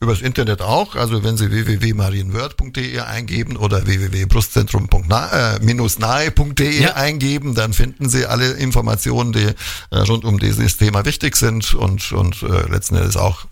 Übers 0.00 0.20
Internet 0.22 0.60
auch, 0.60 0.94
also 0.96 1.22
wenn 1.24 1.36
Sie 1.36 1.50
www.marienwörth.de 1.50 2.98
eingeben 3.00 3.56
oder 3.56 3.86
www.brustzentrum-nahe.de 3.86 6.82
Ja. 6.82 6.94
eingeben, 6.94 7.54
dann 7.54 7.72
finden 7.72 8.08
Sie 8.08 8.26
alle 8.26 8.52
Informationen, 8.52 9.32
die 9.32 9.48
äh, 9.90 9.98
rund 9.98 10.24
um 10.24 10.38
dieses 10.38 10.76
Thema 10.76 11.04
wichtig 11.04 11.36
sind 11.36 11.74
und, 11.74 12.12
und 12.12 12.42
äh, 12.42 12.70
letzten 12.70 12.96
Endes 12.96 13.16
auch, 13.16 13.46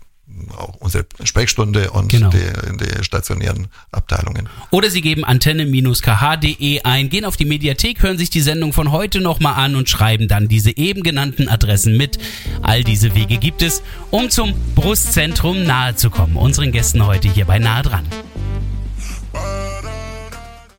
auch 0.57 0.75
unsere 0.79 1.05
Sprechstunde 1.23 1.91
und 1.91 2.09
Genau. 2.09 2.29
die, 2.29 2.39
die 2.77 3.03
stationären 3.03 3.67
Abteilungen. 3.91 4.49
Oder 4.71 4.89
Sie 4.89 5.01
geben 5.01 5.23
antenne-kh.de 5.25 6.81
ein, 6.83 7.09
gehen 7.09 7.25
auf 7.25 7.37
die 7.37 7.45
Mediathek, 7.45 8.01
hören 8.01 8.17
sich 8.17 8.29
die 8.29 8.41
Sendung 8.41 8.73
von 8.73 8.91
heute 8.91 9.21
nochmal 9.21 9.55
an 9.55 9.75
und 9.75 9.89
schreiben 9.89 10.27
dann 10.27 10.47
diese 10.47 10.75
eben 10.75 11.03
genannten 11.03 11.49
Adressen 11.49 11.97
mit. 11.97 12.17
All 12.61 12.83
diese 12.83 13.15
Wege 13.15 13.37
gibt 13.37 13.61
es, 13.61 13.83
um 14.11 14.29
zum 14.29 14.53
Brustzentrum 14.75 15.63
nahe 15.63 15.95
zu 15.95 16.09
kommen. 16.09 16.35
Unseren 16.37 16.71
Gästen 16.71 17.05
heute 17.05 17.27
hier 17.27 17.45
bei 17.45 17.59
Nahe 17.59 17.83
dran. 17.83 18.05